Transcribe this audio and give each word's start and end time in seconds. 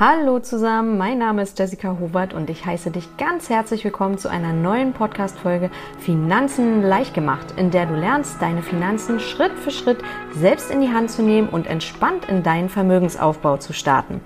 Hallo 0.00 0.38
zusammen, 0.38 0.96
mein 0.96 1.18
Name 1.18 1.42
ist 1.42 1.58
Jessica 1.58 1.96
Hubert 1.98 2.32
und 2.32 2.50
ich 2.50 2.64
heiße 2.64 2.92
dich 2.92 3.16
ganz 3.16 3.50
herzlich 3.50 3.82
willkommen 3.82 4.16
zu 4.16 4.30
einer 4.30 4.52
neuen 4.52 4.92
Podcast-Folge 4.92 5.72
Finanzen 5.98 6.82
leicht 6.84 7.14
gemacht, 7.14 7.54
in 7.56 7.72
der 7.72 7.86
du 7.86 7.94
lernst, 7.94 8.40
deine 8.40 8.62
Finanzen 8.62 9.18
Schritt 9.18 9.58
für 9.58 9.72
Schritt 9.72 9.98
selbst 10.36 10.70
in 10.70 10.82
die 10.82 10.92
Hand 10.92 11.10
zu 11.10 11.22
nehmen 11.22 11.48
und 11.48 11.66
entspannt 11.66 12.28
in 12.28 12.44
deinen 12.44 12.68
Vermögensaufbau 12.68 13.56
zu 13.56 13.72
starten. 13.72 14.20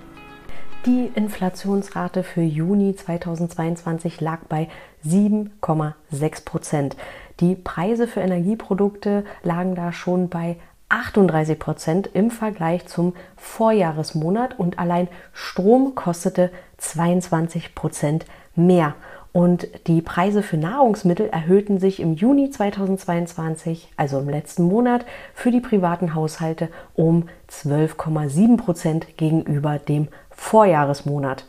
Die 0.85 1.11
Inflationsrate 1.15 2.23
für 2.23 2.43
Juni 2.43 2.95
2022 2.95 4.21
lag 4.21 4.41
bei 4.51 4.69
7,6 5.07 6.45
Prozent. 6.45 6.97
Die 7.41 7.55
Preise 7.55 8.07
für 8.07 8.21
Energieprodukte 8.21 9.25
lagen 9.43 9.75
da 9.75 9.91
schon 9.91 10.29
bei 10.29 10.59
38 10.93 11.59
Prozent 11.59 12.11
im 12.13 12.31
Vergleich 12.31 12.87
zum 12.87 13.15
Vorjahresmonat 13.37 14.59
und 14.59 14.79
allein 14.79 15.09
Strom 15.33 15.95
kostete 15.95 16.51
22 16.77 17.75
Prozent 17.75 18.27
mehr. 18.55 18.95
Und 19.33 19.67
die 19.87 20.03
Preise 20.03 20.43
für 20.43 20.59
Nahrungsmittel 20.59 21.31
erhöhten 21.31 21.79
sich 21.79 22.01
im 22.01 22.13
Juni 22.13 22.51
2022, 22.51 23.91
also 23.97 24.19
im 24.19 24.29
letzten 24.29 24.65
Monat, 24.65 25.07
für 25.33 25.51
die 25.51 25.61
privaten 25.61 26.15
Haushalte 26.15 26.69
um 26.95 27.29
12,7 27.51 28.59
Prozent 28.59 29.17
gegenüber 29.17 29.79
dem 29.79 30.09
Vorjahresmonat. 30.31 31.47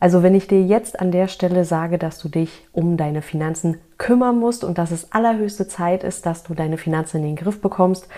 Also 0.00 0.22
wenn 0.22 0.34
ich 0.34 0.46
dir 0.46 0.62
jetzt 0.62 1.00
an 1.00 1.10
der 1.10 1.28
Stelle 1.28 1.66
sage, 1.66 1.98
dass 1.98 2.18
du 2.18 2.30
dich 2.30 2.66
um 2.72 2.96
deine 2.96 3.20
Finanzen 3.20 3.78
kümmern 3.98 4.38
musst 4.38 4.64
und 4.64 4.78
dass 4.78 4.90
es 4.90 5.12
allerhöchste 5.12 5.68
Zeit 5.68 6.04
ist, 6.04 6.24
dass 6.24 6.42
du 6.42 6.54
deine 6.54 6.78
Finanzen 6.78 7.18
in 7.18 7.24
den 7.24 7.36
Griff 7.36 7.60
bekommst 7.60 8.08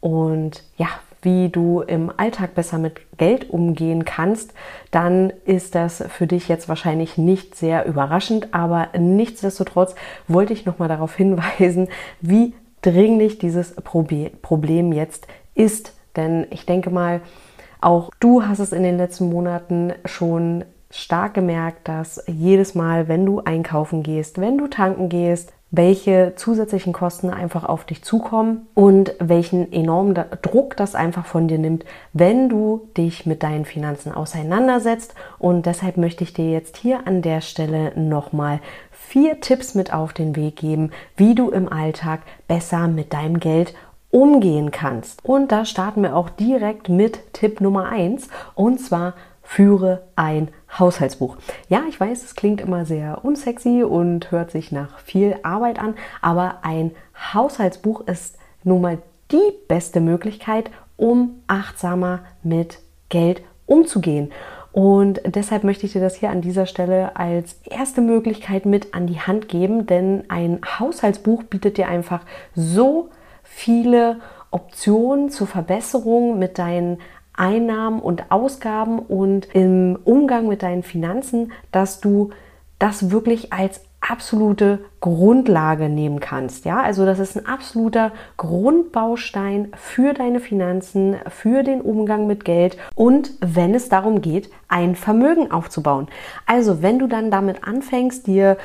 und 0.00 0.62
ja, 0.76 0.88
wie 1.22 1.48
du 1.48 1.80
im 1.80 2.12
Alltag 2.16 2.54
besser 2.54 2.78
mit 2.78 3.00
Geld 3.18 3.50
umgehen 3.50 4.04
kannst, 4.04 4.54
dann 4.90 5.32
ist 5.44 5.74
das 5.74 6.04
für 6.08 6.26
dich 6.26 6.48
jetzt 6.48 6.68
wahrscheinlich 6.68 7.18
nicht 7.18 7.56
sehr 7.56 7.86
überraschend, 7.86 8.54
aber 8.54 8.88
nichtsdestotrotz 8.96 9.94
wollte 10.28 10.52
ich 10.52 10.64
nochmal 10.64 10.88
darauf 10.88 11.16
hinweisen, 11.16 11.88
wie 12.20 12.54
dringlich 12.82 13.38
dieses 13.38 13.74
Problem 13.74 14.92
jetzt 14.92 15.26
ist. 15.54 15.94
Denn 16.14 16.46
ich 16.50 16.66
denke 16.66 16.90
mal, 16.90 17.20
auch 17.80 18.10
du 18.20 18.44
hast 18.44 18.60
es 18.60 18.72
in 18.72 18.82
den 18.82 18.96
letzten 18.96 19.28
Monaten 19.28 19.92
schon 20.04 20.64
stark 20.90 21.34
gemerkt, 21.34 21.86
dass 21.88 22.22
jedes 22.26 22.74
Mal, 22.74 23.08
wenn 23.08 23.26
du 23.26 23.40
einkaufen 23.40 24.02
gehst, 24.02 24.40
wenn 24.40 24.56
du 24.56 24.68
tanken 24.68 25.08
gehst, 25.08 25.52
welche 25.70 26.32
zusätzlichen 26.36 26.94
Kosten 26.94 27.30
einfach 27.30 27.64
auf 27.64 27.84
dich 27.84 28.02
zukommen 28.02 28.66
und 28.74 29.14
welchen 29.18 29.70
enormen 29.70 30.14
Druck 30.42 30.76
das 30.76 30.94
einfach 30.94 31.26
von 31.26 31.46
dir 31.46 31.58
nimmt, 31.58 31.84
wenn 32.14 32.48
du 32.48 32.88
dich 32.96 33.26
mit 33.26 33.42
deinen 33.42 33.66
Finanzen 33.66 34.12
auseinandersetzt. 34.12 35.14
Und 35.38 35.66
deshalb 35.66 35.98
möchte 35.98 36.24
ich 36.24 36.32
dir 36.32 36.50
jetzt 36.50 36.78
hier 36.78 37.06
an 37.06 37.20
der 37.20 37.42
Stelle 37.42 37.92
nochmal 37.98 38.60
vier 38.90 39.40
Tipps 39.40 39.74
mit 39.74 39.92
auf 39.92 40.14
den 40.14 40.36
Weg 40.36 40.56
geben, 40.56 40.90
wie 41.16 41.34
du 41.34 41.50
im 41.50 41.70
Alltag 41.70 42.20
besser 42.46 42.88
mit 42.88 43.12
deinem 43.12 43.38
Geld 43.38 43.74
umgehen 44.10 44.70
kannst. 44.70 45.22
Und 45.24 45.52
da 45.52 45.66
starten 45.66 46.02
wir 46.02 46.16
auch 46.16 46.30
direkt 46.30 46.88
mit 46.88 47.34
Tipp 47.34 47.60
Nummer 47.60 47.90
eins 47.90 48.28
und 48.54 48.80
zwar 48.80 49.14
führe 49.48 50.02
ein 50.14 50.48
Haushaltsbuch. 50.78 51.38
Ja, 51.70 51.84
ich 51.88 51.98
weiß, 51.98 52.22
es 52.22 52.34
klingt 52.34 52.60
immer 52.60 52.84
sehr 52.84 53.24
unsexy 53.24 53.82
und 53.82 54.30
hört 54.30 54.50
sich 54.50 54.72
nach 54.72 54.98
viel 54.98 55.36
Arbeit 55.42 55.78
an, 55.78 55.94
aber 56.20 56.58
ein 56.62 56.90
Haushaltsbuch 57.32 58.02
ist 58.02 58.36
nun 58.62 58.82
mal 58.82 58.98
die 59.32 59.52
beste 59.66 60.00
Möglichkeit, 60.00 60.70
um 60.98 61.40
achtsamer 61.46 62.20
mit 62.42 62.80
Geld 63.08 63.40
umzugehen. 63.64 64.32
Und 64.72 65.22
deshalb 65.24 65.64
möchte 65.64 65.86
ich 65.86 65.94
dir 65.94 66.02
das 66.02 66.16
hier 66.16 66.28
an 66.28 66.42
dieser 66.42 66.66
Stelle 66.66 67.16
als 67.16 67.58
erste 67.64 68.02
Möglichkeit 68.02 68.66
mit 68.66 68.92
an 68.92 69.06
die 69.06 69.20
Hand 69.20 69.48
geben, 69.48 69.86
denn 69.86 70.24
ein 70.28 70.60
Haushaltsbuch 70.78 71.42
bietet 71.44 71.78
dir 71.78 71.88
einfach 71.88 72.20
so 72.54 73.08
viele 73.42 74.20
Optionen 74.50 75.30
zur 75.30 75.46
Verbesserung 75.46 76.38
mit 76.38 76.58
deinen 76.58 76.98
Einnahmen 77.38 78.00
und 78.00 78.30
Ausgaben 78.30 78.98
und 78.98 79.54
im 79.54 79.98
Umgang 80.04 80.48
mit 80.48 80.62
deinen 80.62 80.82
Finanzen, 80.82 81.52
dass 81.72 82.00
du 82.00 82.30
das 82.78 83.10
wirklich 83.10 83.52
als 83.52 83.80
absolute 84.00 84.78
Grundlage 85.00 85.88
nehmen 85.88 86.20
kannst. 86.20 86.64
Ja, 86.64 86.80
also 86.80 87.04
das 87.04 87.18
ist 87.18 87.36
ein 87.36 87.46
absoluter 87.46 88.12
Grundbaustein 88.36 89.72
für 89.76 90.14
deine 90.14 90.40
Finanzen, 90.40 91.16
für 91.28 91.62
den 91.62 91.80
Umgang 91.80 92.26
mit 92.26 92.44
Geld 92.44 92.78
und 92.94 93.32
wenn 93.40 93.74
es 93.74 93.88
darum 93.88 94.20
geht, 94.20 94.50
ein 94.68 94.94
Vermögen 94.94 95.50
aufzubauen. 95.50 96.06
Also 96.46 96.80
wenn 96.80 96.98
du 96.98 97.08
dann 97.08 97.30
damit 97.30 97.64
anfängst, 97.64 98.26
dir 98.26 98.56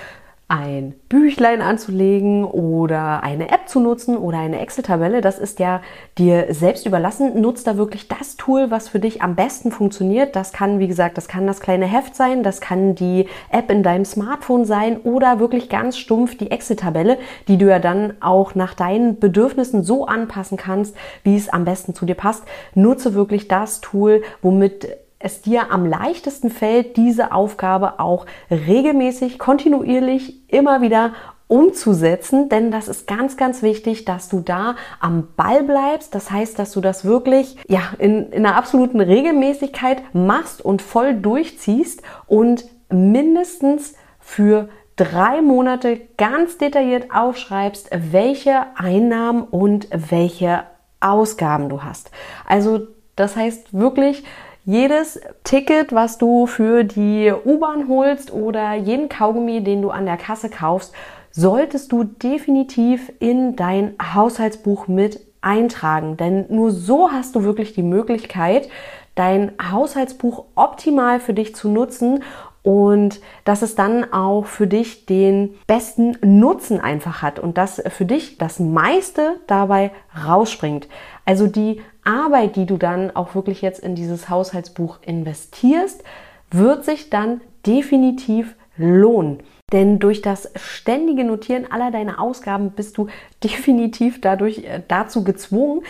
ein 0.53 0.93
Büchlein 1.09 1.63
anzulegen 1.63 2.45
oder 2.45 3.23
eine 3.23 3.49
App 3.49 3.67
zu 3.67 3.79
nutzen 3.79 4.15
oder 4.15 4.37
eine 4.37 4.59
Excel-Tabelle. 4.59 5.21
Das 5.21 5.39
ist 5.39 5.57
ja 5.57 5.81
dir 6.19 6.53
selbst 6.53 6.85
überlassen. 6.85 7.41
Nutzt 7.41 7.65
da 7.65 7.75
wirklich 7.75 8.07
das 8.07 8.35
Tool, 8.37 8.69
was 8.69 8.87
für 8.87 8.99
dich 8.99 9.23
am 9.23 9.35
besten 9.35 9.71
funktioniert. 9.71 10.35
Das 10.35 10.53
kann, 10.53 10.77
wie 10.77 10.87
gesagt, 10.87 11.17
das 11.17 11.27
kann 11.27 11.47
das 11.47 11.59
kleine 11.59 11.87
Heft 11.87 12.15
sein, 12.15 12.43
das 12.43 12.61
kann 12.61 12.93
die 12.93 13.27
App 13.49 13.71
in 13.71 13.81
deinem 13.81 14.05
Smartphone 14.05 14.65
sein 14.65 14.97
oder 14.97 15.39
wirklich 15.39 15.69
ganz 15.69 15.97
stumpf 15.97 16.37
die 16.37 16.51
Excel-Tabelle, 16.51 17.17
die 17.47 17.57
du 17.57 17.67
ja 17.67 17.79
dann 17.79 18.13
auch 18.19 18.53
nach 18.53 18.75
deinen 18.75 19.19
Bedürfnissen 19.19 19.83
so 19.83 20.05
anpassen 20.05 20.57
kannst, 20.57 20.95
wie 21.23 21.35
es 21.35 21.49
am 21.49 21.65
besten 21.65 21.95
zu 21.95 22.05
dir 22.05 22.15
passt. 22.15 22.43
Nutze 22.75 23.15
wirklich 23.15 23.47
das 23.47 23.81
Tool, 23.81 24.21
womit 24.43 24.87
es 25.23 25.41
dir 25.41 25.71
am 25.71 25.85
leichtesten 25.85 26.49
fällt, 26.49 26.97
diese 26.97 27.31
Aufgabe 27.31 27.99
auch 27.99 28.25
regelmäßig, 28.51 29.39
kontinuierlich, 29.39 30.49
immer 30.51 30.81
wieder 30.81 31.13
umzusetzen, 31.47 32.49
denn 32.49 32.71
das 32.71 32.87
ist 32.87 33.07
ganz, 33.07 33.37
ganz 33.37 33.61
wichtig, 33.61 34.05
dass 34.05 34.27
du 34.27 34.39
da 34.39 34.75
am 34.99 35.27
Ball 35.35 35.63
bleibst. 35.63 36.15
Das 36.15 36.31
heißt, 36.31 36.57
dass 36.57 36.71
du 36.71 36.81
das 36.81 37.05
wirklich 37.05 37.57
ja, 37.67 37.81
in, 37.99 38.31
in 38.31 38.45
einer 38.45 38.55
absoluten 38.55 38.99
Regelmäßigkeit 38.99 40.01
machst 40.13 40.63
und 40.63 40.81
voll 40.81 41.13
durchziehst 41.13 42.01
und 42.25 42.65
mindestens 42.89 43.93
für 44.19 44.69
drei 44.95 45.41
Monate 45.41 46.01
ganz 46.17 46.57
detailliert 46.57 47.13
aufschreibst, 47.13 47.89
welche 48.11 48.65
Einnahmen 48.75 49.43
und 49.43 49.87
welche 49.91 50.63
Ausgaben 50.99 51.69
du 51.69 51.83
hast. 51.83 52.11
Also 52.47 52.87
das 53.15 53.35
heißt 53.35 53.77
wirklich, 53.77 54.23
jedes 54.65 55.19
Ticket, 55.43 55.93
was 55.93 56.17
du 56.17 56.47
für 56.47 56.83
die 56.83 57.33
U-Bahn 57.45 57.87
holst 57.87 58.31
oder 58.31 58.73
jeden 58.73 59.09
Kaugummi, 59.09 59.63
den 59.63 59.81
du 59.81 59.89
an 59.89 60.05
der 60.05 60.17
Kasse 60.17 60.49
kaufst, 60.49 60.93
solltest 61.31 61.91
du 61.91 62.03
definitiv 62.03 63.11
in 63.19 63.55
dein 63.55 63.95
Haushaltsbuch 64.13 64.87
mit 64.87 65.19
eintragen. 65.41 66.15
Denn 66.17 66.45
nur 66.49 66.71
so 66.71 67.11
hast 67.11 67.35
du 67.35 67.43
wirklich 67.43 67.73
die 67.73 67.83
Möglichkeit, 67.83 68.69
dein 69.15 69.51
Haushaltsbuch 69.71 70.45
optimal 70.55 71.19
für 71.19 71.33
dich 71.33 71.55
zu 71.55 71.69
nutzen 71.69 72.23
und 72.63 73.19
dass 73.43 73.61
es 73.61 73.75
dann 73.75 74.13
auch 74.13 74.45
für 74.45 74.67
dich 74.67 75.05
den 75.05 75.55
besten 75.67 76.17
Nutzen 76.21 76.79
einfach 76.79 77.21
hat 77.21 77.37
und 77.37 77.57
dass 77.57 77.83
für 77.89 78.05
dich 78.05 78.37
das 78.37 78.59
meiste 78.59 79.35
dabei 79.47 79.91
rausspringt. 80.25 80.87
Also 81.25 81.47
die 81.47 81.81
Arbeit, 82.03 82.55
die 82.55 82.65
du 82.65 82.77
dann 82.77 83.15
auch 83.15 83.35
wirklich 83.35 83.61
jetzt 83.61 83.79
in 83.79 83.95
dieses 83.95 84.29
Haushaltsbuch 84.29 84.99
investierst, 85.01 86.03
wird 86.51 86.83
sich 86.83 87.09
dann 87.09 87.41
definitiv 87.65 88.55
lohnen. 88.77 89.39
Denn 89.71 89.99
durch 89.99 90.21
das 90.21 90.51
ständige 90.55 91.23
Notieren 91.23 91.71
aller 91.71 91.91
deiner 91.91 92.19
Ausgaben 92.19 92.71
bist 92.71 92.97
du 92.97 93.07
definitiv 93.43 94.21
dadurch 94.21 94.59
äh, 94.59 94.81
dazu 94.87 95.23
gezwungen, 95.23 95.81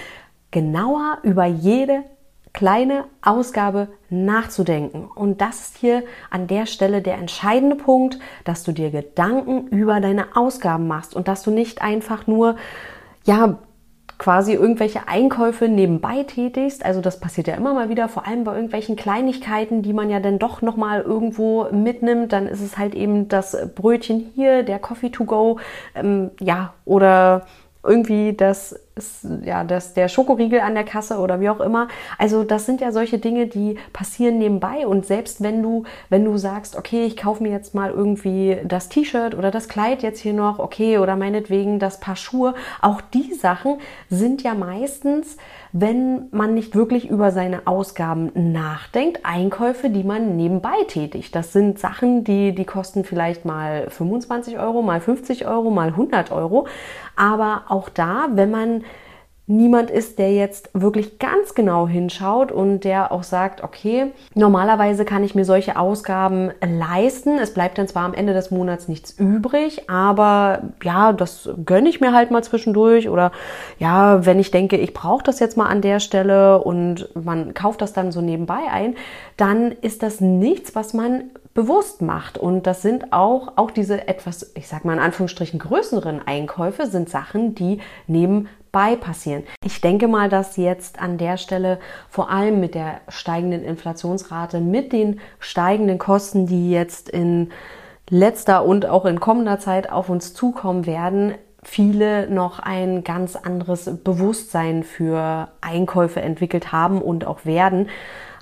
genauer 0.52 1.18
über 1.24 1.46
jede 1.46 2.04
kleine 2.54 3.06
Ausgabe 3.24 3.88
nachzudenken. 4.12 5.06
Und 5.06 5.42
das 5.42 5.62
ist 5.62 5.78
hier 5.78 6.04
an 6.30 6.46
der 6.46 6.68
Stelle 6.68 7.02
der 7.02 7.16
entscheidende 7.16 7.75
Punkt, 7.75 8.19
dass 8.46 8.63
du 8.63 8.72
dir 8.72 8.92
Gedanken 8.92 9.68
über 9.69 10.00
deine 10.00 10.36
Ausgaben 10.36 10.88
machst 10.88 11.16
und 11.16 11.28
dass 11.28 11.42
du 11.42 11.50
nicht 11.50 11.81
einfach 11.81 12.28
nur, 12.28 12.56
ja, 13.25 13.57
quasi 14.24 14.54
irgendwelche 14.54 15.10
Einkäufe 15.10 15.68
nebenbei 15.68 16.24
tätigst. 16.24 16.86
Also 16.86 17.02
das 17.02 17.20
passiert 17.20 17.48
ja 17.48 17.56
immer 17.56 17.74
mal 17.74 17.90
wieder, 17.90 18.08
vor 18.08 18.25
allem 18.25 18.46
bei 18.46 18.54
irgendwelchen 18.54 18.96
Kleinigkeiten, 18.96 19.81
die 19.81 19.92
man 19.92 20.10
ja 20.10 20.22
dann 20.22 20.40
doch 20.40 20.62
noch 20.62 20.78
mal 20.78 21.02
irgendwo 21.02 21.68
mitnimmt. 21.74 22.31
Dann 22.31 22.48
ist 22.48 22.62
es 22.62 22.78
halt 22.78 22.96
eben 22.96 23.28
das 23.28 23.58
Brötchen 23.75 24.31
hier, 24.34 24.64
der 24.64 24.80
Coffee 24.80 25.10
to 25.10 25.25
go, 25.25 25.60
ähm, 25.94 26.31
ja 26.40 26.74
oder 26.86 27.48
irgendwie 27.84 28.31
das 28.31 28.80
ist 28.95 29.25
ja 29.44 29.63
das, 29.63 29.94
der 29.94 30.07
Schokoriegel 30.07 30.60
an 30.60 30.75
der 30.75 30.84
Kasse 30.84 31.18
oder 31.18 31.40
wie 31.40 31.50
auch 31.50 31.60
immer. 31.60 31.88
Also 32.18 32.44
das 32.44 32.66
sind 32.66 32.81
ja 32.81 32.92
solche 32.92 33.18
Dinge, 33.18 33.48
die 33.48 33.78
passieren 33.92 34.38
nebenbei 34.38 34.86
und 34.86 35.06
selbst 35.06 35.42
wenn 35.42 35.63
du, 35.63 35.84
wenn 36.10 36.25
du 36.25 36.38
sagst, 36.38 36.75
okay, 36.75 37.06
ich 37.06 37.18
kaufe 37.18 37.42
mir 37.42 37.51
jetzt 37.51 37.74
mal 37.74 37.92
irgendwie 37.92 38.57
das 38.63 38.90
T-Shirt 38.90 39.36
oder 39.36 39.51
das 39.51 39.68
Kleid 39.68 40.04
jetzt 40.04 40.19
hier 40.19 40.34
noch, 40.34 40.60
okay, 40.60 40.98
oder 41.00 41.16
meinetwegen 41.16 41.80
das 41.80 42.00
Paar 42.00 42.16
Schuhe, 42.16 42.54
auch 42.81 43.01
die 43.01 43.34
Sachen 43.34 43.80
sind 44.10 44.44
ja 44.44 44.54
meistens 44.54 45.38
wenn 45.75 46.28
man 46.30 46.54
nicht 46.54 46.75
wirklich 46.75 47.10
über 47.10 47.31
seine 47.31 47.66
Ausgaben 47.66 48.31
nachdenkt, 48.36 49.22
Einkäufe, 49.24 49.90
die 49.90 50.04
man 50.04 50.38
nebenbei 50.38 50.75
tätigt. 50.88 51.36
Das 51.36 51.51
sind 51.51 51.80
Sachen, 51.80 52.24
die, 52.24 52.54
die 52.54 52.63
kosten 52.63 53.04
vielleicht 53.04 53.44
mal 53.44 53.90
25 53.90 54.60
Euro, 54.60 54.84
mal 54.84 55.01
50 55.01 55.48
Euro, 55.48 55.72
mal 55.72 55.88
100 55.88 56.31
Euro. 56.31 56.68
Aber 57.16 57.63
auch 57.69 57.90
da, 57.90 58.28
wenn 58.34 58.51
man 58.51 58.82
niemand 59.45 59.92
ist, 59.92 60.19
der 60.19 60.34
jetzt 60.34 60.69
wirklich 60.74 61.19
ganz 61.19 61.54
genau 61.54 61.86
hinschaut 61.88 62.51
und 62.51 62.86
der 62.86 63.12
auch 63.12 63.24
sagt, 63.24 63.62
okay, 63.62 64.13
normalerweise 64.36 65.04
kann 65.04 65.24
ich 65.24 65.36
mir 65.36 65.44
solche 65.44 65.78
Ausgaben 65.78 66.51
leisten. 66.62 67.38
Es 67.38 67.54
bleibt 67.54 67.78
dann 67.78 67.90
zwar 67.90 68.06
am 68.06 68.13
Ende 68.13 68.34
des 68.34 68.51
Monats 68.51 68.88
nichts 68.88 69.12
übrig, 69.12 69.90
aber 69.90 70.62
ja, 70.81 71.12
das 71.12 71.50
gönne 71.66 71.90
ich 71.90 72.00
mir 72.00 72.13
halt 72.13 72.31
mal 72.31 72.44
zwischendurch 72.44 73.10
oder 73.10 73.34
ja, 73.80 74.25
wenn 74.25 74.40
ich 74.40 74.51
denke, 74.51 74.78
ich 74.78 74.94
brauche 74.94 75.24
das 75.24 75.40
jetzt 75.40 75.57
mal 75.57 75.68
an 75.68 75.81
der 75.81 76.00
Stelle 76.00 76.63
und 76.63 77.10
man 77.13 77.54
kauft 77.54 77.81
das 77.81 77.92
dann 77.92 78.13
so 78.13 78.22
nebenbei 78.22 78.69
ein, 78.72 78.95
dann 79.36 79.74
ist 79.74 80.04
das 80.04 80.22
nichts, 80.22 80.74
was 80.74 80.94
man 80.94 81.25
bewusst 81.54 82.01
macht. 82.01 82.38
Und 82.38 82.66
das 82.66 82.81
sind 82.81 83.12
auch, 83.12 83.54
auch 83.57 83.72
diese 83.72 84.07
etwas, 84.07 84.54
ich 84.56 84.68
sag 84.68 84.86
mal 84.86 84.94
in 84.94 85.00
Anführungsstrichen 85.00 85.60
größeren 85.60 86.25
Einkäufe, 86.25 86.88
sind 86.88 87.10
Sachen, 87.10 87.56
die 87.56 87.80
nebenbei 88.07 88.50
passieren. 88.74 89.44
Ich 89.64 89.81
denke 89.81 90.08
mal, 90.08 90.30
dass 90.30 90.58
jetzt 90.58 91.00
an 91.00 91.18
der 91.18 91.38
Stelle 91.38 91.80
vor 92.10 92.30
allem 92.31 92.60
mit 92.60 92.74
der 92.74 93.02
steigenden 93.08 93.64
Inflationsrate, 93.64 94.60
mit 94.60 94.92
den 94.92 95.20
steigenden 95.40 96.00
Kosten, 96.00 96.48
die 96.48 96.72
jetzt 96.72 97.08
in 97.08 97.52
letzter 98.10 98.66
und 98.66 98.88
auch 98.88 99.06
in 99.06 99.20
kommender 99.20 99.60
Zeit 99.60 99.92
auf 99.92 100.10
uns 100.10 100.34
zukommen 100.34 100.86
werden, 100.86 101.36
viele 101.62 102.30
noch 102.30 102.60
ein 102.60 103.04
ganz 103.04 103.36
anderes 103.36 104.04
Bewusstsein 104.04 104.84
für 104.84 105.50
Einkäufe 105.62 106.22
entwickelt 106.22 106.72
haben 106.72 107.02
und 107.02 107.26
auch 107.26 107.46
werden. 107.46 107.90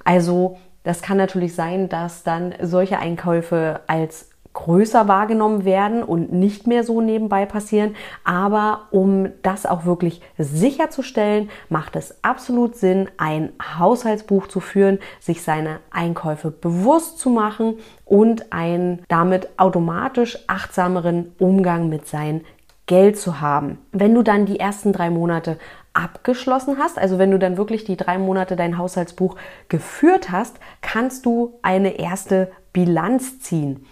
Also 0.05 0.57
das 0.83 1.01
kann 1.01 1.17
natürlich 1.17 1.53
sein, 1.53 1.89
dass 1.89 2.23
dann 2.23 2.55
solche 2.61 2.97
Einkäufe 2.97 3.81
als 3.85 4.30
größer 4.53 5.07
wahrgenommen 5.07 5.65
werden 5.65 6.03
und 6.03 6.31
nicht 6.31 6.67
mehr 6.67 6.83
so 6.83 7.01
nebenbei 7.01 7.45
passieren. 7.45 7.95
Aber 8.23 8.87
um 8.91 9.29
das 9.43 9.65
auch 9.65 9.85
wirklich 9.85 10.21
sicherzustellen, 10.37 11.49
macht 11.69 11.95
es 11.95 12.23
absolut 12.23 12.75
Sinn, 12.75 13.09
ein 13.17 13.53
Haushaltsbuch 13.79 14.47
zu 14.47 14.59
führen, 14.59 14.99
sich 15.19 15.43
seine 15.43 15.79
Einkäufe 15.89 16.51
bewusst 16.51 17.19
zu 17.19 17.29
machen 17.29 17.75
und 18.05 18.51
einen 18.51 19.03
damit 19.07 19.47
automatisch 19.57 20.37
achtsameren 20.47 21.33
Umgang 21.39 21.89
mit 21.89 22.07
seinen 22.07 22.41
Geld 22.87 23.17
zu 23.17 23.39
haben. 23.39 23.77
Wenn 23.93 24.13
du 24.13 24.21
dann 24.21 24.45
die 24.45 24.59
ersten 24.59 24.91
drei 24.91 25.09
Monate 25.09 25.57
abgeschlossen 25.93 26.77
hast, 26.77 26.97
also 26.97 27.19
wenn 27.19 27.31
du 27.31 27.39
dann 27.39 27.57
wirklich 27.57 27.83
die 27.83 27.97
drei 27.97 28.17
Monate 28.17 28.55
dein 28.55 28.77
Haushaltsbuch 28.77 29.35
geführt 29.69 30.31
hast, 30.31 30.57
kannst 30.81 31.25
du 31.25 31.57
eine 31.61 31.99
erste 31.99 32.51
Bilanz 32.73 33.39
ziehen. 33.39 33.85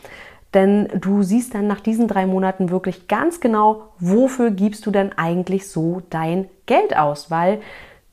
Denn 0.53 0.89
du 0.99 1.21
siehst 1.21 1.53
dann 1.53 1.67
nach 1.67 1.79
diesen 1.79 2.07
drei 2.07 2.25
Monaten 2.25 2.69
wirklich 2.71 3.07
ganz 3.07 3.39
genau, 3.39 3.89
wofür 3.99 4.51
gibst 4.51 4.85
du 4.85 4.91
denn 4.91 5.11
eigentlich 5.17 5.69
so 5.69 6.01
dein 6.09 6.49
Geld 6.65 6.97
aus, 6.97 7.29
weil 7.29 7.59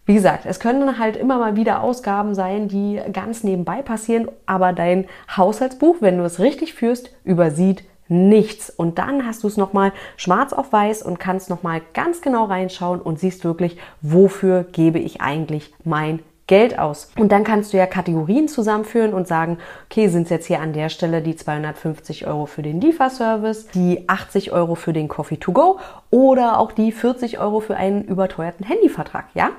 wie 0.09 0.15
gesagt, 0.15 0.47
es 0.47 0.61
können 0.61 1.01
halt 1.01 1.17
immer 1.17 1.39
mal 1.39 1.57
wieder 1.57 1.83
Ausgaben 1.83 2.37
sein, 2.37 2.69
die 2.69 3.01
ganz 3.13 3.43
nebenbei 3.43 3.83
passieren, 3.83 4.29
aber 4.47 4.73
dein 4.73 5.07
Haushaltsbuch, 5.37 5.97
wenn 5.99 6.19
du 6.19 6.25
es 6.25 6.39
richtig 6.39 6.75
führst, 6.75 7.11
übersieht 7.25 7.83
nichts. 8.09 8.71
Und 8.71 8.99
dann 8.99 9.27
hast 9.27 9.43
du 9.43 9.49
es 9.49 9.57
nochmal 9.57 9.93
schwarz 10.17 10.53
auf 10.53 10.73
weiß 10.73 11.03
und 11.03 11.19
kannst 11.19 11.51
nochmal 11.51 11.83
ganz 11.93 12.21
genau 12.21 12.45
reinschauen 12.45 13.01
und 13.01 13.19
siehst 13.19 13.45
wirklich, 13.45 13.79
wofür 14.01 14.63
gebe 14.63 15.01
ich 15.01 15.21
eigentlich 15.21 15.75
mein 15.83 16.21
Geld 16.47 16.79
aus. 16.79 17.11
Und 17.19 17.33
dann 17.33 17.45
kannst 17.45 17.73
du 17.73 17.77
ja 17.77 17.87
Kategorien 17.87 18.49
zusammenführen 18.49 19.15
und 19.15 19.27
sagen, 19.27 19.59
okay, 19.91 20.09
sind 20.09 20.25
es 20.25 20.31
jetzt 20.31 20.47
hier 20.47 20.61
an 20.61 20.73
der 20.73 20.89
Stelle 20.89 21.23
die 21.23 21.37
250 21.37 22.27
Euro 22.27 22.47
für 22.47 22.63
den 22.63 22.81
Lieferservice, 22.81 23.69
die 23.69 24.09
80 24.09 24.53
Euro 24.53 24.75
für 24.77 24.93
den 24.93 25.09
Coffee 25.09 25.39
to 25.39 25.53
go 25.53 25.81
oder 26.11 26.59
auch 26.59 26.73
die 26.73 26.93
40 26.93 27.39
Euro 27.39 27.61
für 27.61 27.77
einen 27.77 28.05
überteuerten 28.05 28.65
Handyvertrag, 28.67 29.27
ja? 29.35 29.51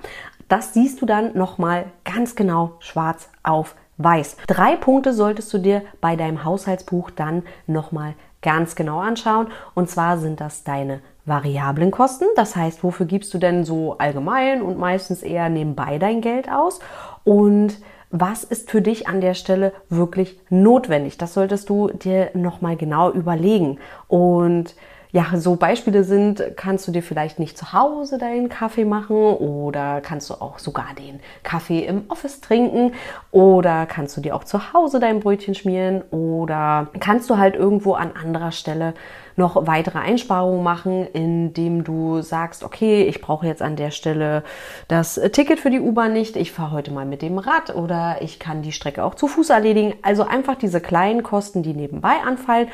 Das 0.48 0.74
siehst 0.74 1.02
du 1.02 1.06
dann 1.06 1.38
nochmal 1.38 1.88
ganz 2.06 2.36
genau 2.36 2.76
schwarz 2.80 3.30
auf 3.44 3.76
weiß. 3.98 4.38
Drei 4.48 4.76
Punkte 4.76 5.14
solltest 5.14 5.54
du 5.54 5.58
dir 5.58 5.82
bei 6.00 6.16
deinem 6.16 6.46
Haushaltsbuch 6.46 7.10
dann 7.12 7.44
nochmal 7.66 8.14
ganz 8.42 8.76
genau 8.76 9.00
anschauen. 9.00 9.48
Und 9.74 9.90
zwar 9.90 10.18
sind 10.18 10.40
das 10.40 10.64
deine 10.64 11.02
variablen 11.28 11.92
Kosten. 11.92 12.26
Das 12.36 12.56
heißt, 12.56 12.84
wofür 12.84 13.06
gibst 13.06 13.34
du 13.34 13.38
denn 13.38 13.64
so 13.64 13.98
allgemein 13.98 14.62
und 14.62 14.80
meistens 14.80 15.22
eher 15.22 15.50
nebenbei 15.50 16.00
dein 16.00 16.22
Geld 16.22 16.50
aus? 16.50 16.80
Und 17.24 17.78
was 18.10 18.44
ist 18.44 18.72
für 18.72 18.82
dich 18.82 19.08
an 19.08 19.22
der 19.22 19.34
Stelle 19.34 19.74
wirklich 19.90 20.40
notwendig? 20.50 21.18
Das 21.18 21.34
solltest 21.34 21.70
du 21.70 21.90
dir 21.90 22.32
nochmal 22.34 22.78
genau 22.78 23.12
überlegen. 23.12 23.80
Und 24.08 24.76
ja, 25.12 25.26
so 25.36 25.56
Beispiele 25.56 26.04
sind, 26.04 26.44
kannst 26.58 26.88
du 26.88 26.92
dir 26.92 27.02
vielleicht 27.02 27.40
nicht 27.40 27.58
zu 27.58 27.72
Hause 27.72 28.18
deinen 28.18 28.50
Kaffee 28.50 28.86
machen 28.86 29.16
oder 29.16 30.02
kannst 30.02 30.30
du 30.30 30.36
auch 30.36 30.60
sogar 30.60 30.94
den 30.98 31.20
Kaffee 31.44 31.86
im 31.86 32.04
Office 32.10 32.42
trinken 32.42 32.94
oder 33.32 33.86
kannst 33.86 34.18
du 34.18 34.22
dir 34.22 34.36
auch 34.36 34.44
zu 34.44 34.74
Hause 34.74 35.00
dein 35.00 35.22
Brötchen 35.22 35.56
schmieren 35.56 36.02
oder 36.12 36.88
kannst 37.00 37.30
du 37.30 37.38
halt 37.38 37.56
irgendwo 37.56 37.94
an 37.94 38.12
anderer 38.22 38.52
Stelle 38.52 38.94
noch 39.38 39.68
weitere 39.68 40.00
Einsparungen 40.00 40.64
machen, 40.64 41.08
indem 41.14 41.84
du 41.84 42.22
sagst, 42.22 42.64
okay, 42.64 43.04
ich 43.04 43.22
brauche 43.22 43.46
jetzt 43.48 43.62
an 43.62 43.76
der 43.76 43.92
Stelle 43.92 44.44
das 44.88 45.22
Ticket 45.32 45.60
für 45.60 45.70
die 45.70 45.80
U-Bahn 45.80 46.12
nicht, 46.12 46.36
ich 46.36 46.52
fahre 46.52 46.72
heute 46.72 46.92
mal 46.92 47.06
mit 47.06 47.22
dem 47.22 47.38
Rad 47.38 47.74
oder 47.76 48.18
ich 48.22 48.40
kann 48.40 48.64
die 48.64 48.72
Strecke 48.72 49.04
auch 49.04 49.16
zu 49.16 49.28
Fuß 49.28 49.52
erledigen. 49.52 49.94
Also 50.02 50.24
einfach 50.24 50.56
diese 50.56 50.82
kleinen 50.82 51.24
Kosten, 51.24 51.64
die 51.64 51.74
nebenbei 51.74 52.16
anfallen 52.26 52.68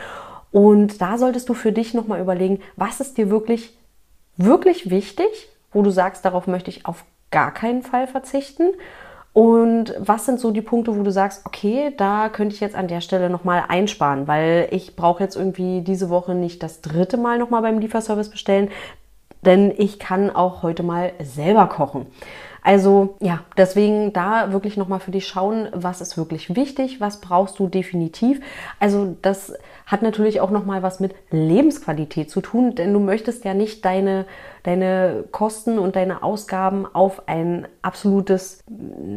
und 0.53 1.01
da 1.01 1.17
solltest 1.17 1.49
du 1.49 1.55
für 1.55 1.71
dich 1.71 1.93
nochmal 1.93 2.21
überlegen, 2.21 2.61
was 2.75 3.01
ist 3.01 3.17
dir 3.17 3.29
wirklich, 3.29 3.75
wirklich 4.37 4.89
wichtig, 4.89 5.49
wo 5.73 5.81
du 5.81 5.89
sagst, 5.89 6.23
darauf 6.23 6.47
möchte 6.47 6.69
ich 6.69 6.85
auf 6.85 7.03
gar 7.31 7.51
keinen 7.51 7.81
Fall 7.81 8.07
verzichten. 8.07 8.69
Und 9.33 9.95
was 9.97 10.27
sind 10.27 10.39
so 10.39 10.51
die 10.51 10.61
Punkte, 10.61 10.95
wo 10.97 11.01
du 11.01 11.11
sagst, 11.11 11.45
okay, 11.45 11.91
da 11.97 12.29
könnte 12.29 12.53
ich 12.53 12.61
jetzt 12.61 12.75
an 12.75 12.87
der 12.87 13.01
Stelle 13.01 13.31
nochmal 13.31 13.63
einsparen, 13.67 14.27
weil 14.27 14.67
ich 14.69 14.95
brauche 14.95 15.23
jetzt 15.23 15.35
irgendwie 15.35 15.81
diese 15.81 16.09
Woche 16.09 16.35
nicht 16.35 16.61
das 16.61 16.81
dritte 16.81 17.17
Mal 17.17 17.39
nochmal 17.39 17.63
beim 17.63 17.79
Lieferservice 17.79 18.29
bestellen, 18.29 18.69
denn 19.43 19.73
ich 19.75 19.97
kann 19.97 20.29
auch 20.29 20.61
heute 20.61 20.83
mal 20.83 21.13
selber 21.19 21.65
kochen. 21.67 22.05
Also 22.61 23.15
ja, 23.19 23.41
deswegen 23.57 24.13
da 24.13 24.53
wirklich 24.53 24.77
nochmal 24.77 25.01
für 25.01 25.11
dich 25.11 25.27
schauen, 25.27 25.67
was 25.73 25.99
ist 25.99 26.17
wirklich 26.17 26.55
wichtig, 26.55 27.01
was 27.01 27.19
brauchst 27.19 27.59
du 27.59 27.67
definitiv. 27.67 28.39
Also 28.79 29.17
das 29.21 29.53
hat 29.85 30.01
natürlich 30.01 30.39
auch 30.39 30.49
nochmal 30.49 30.81
was 30.81 31.01
mit 31.01 31.13
Lebensqualität 31.29 32.29
zu 32.29 32.39
tun, 32.39 32.75
denn 32.75 32.93
du 32.93 32.99
möchtest 32.99 33.43
ja 33.43 33.53
nicht 33.53 33.83
deine 33.83 34.25
deine 34.63 35.25
Kosten 35.31 35.77
und 35.77 35.95
deine 35.95 36.23
Ausgaben 36.23 36.85
auf 36.85 37.27
ein 37.27 37.67
absolutes, 37.81 38.63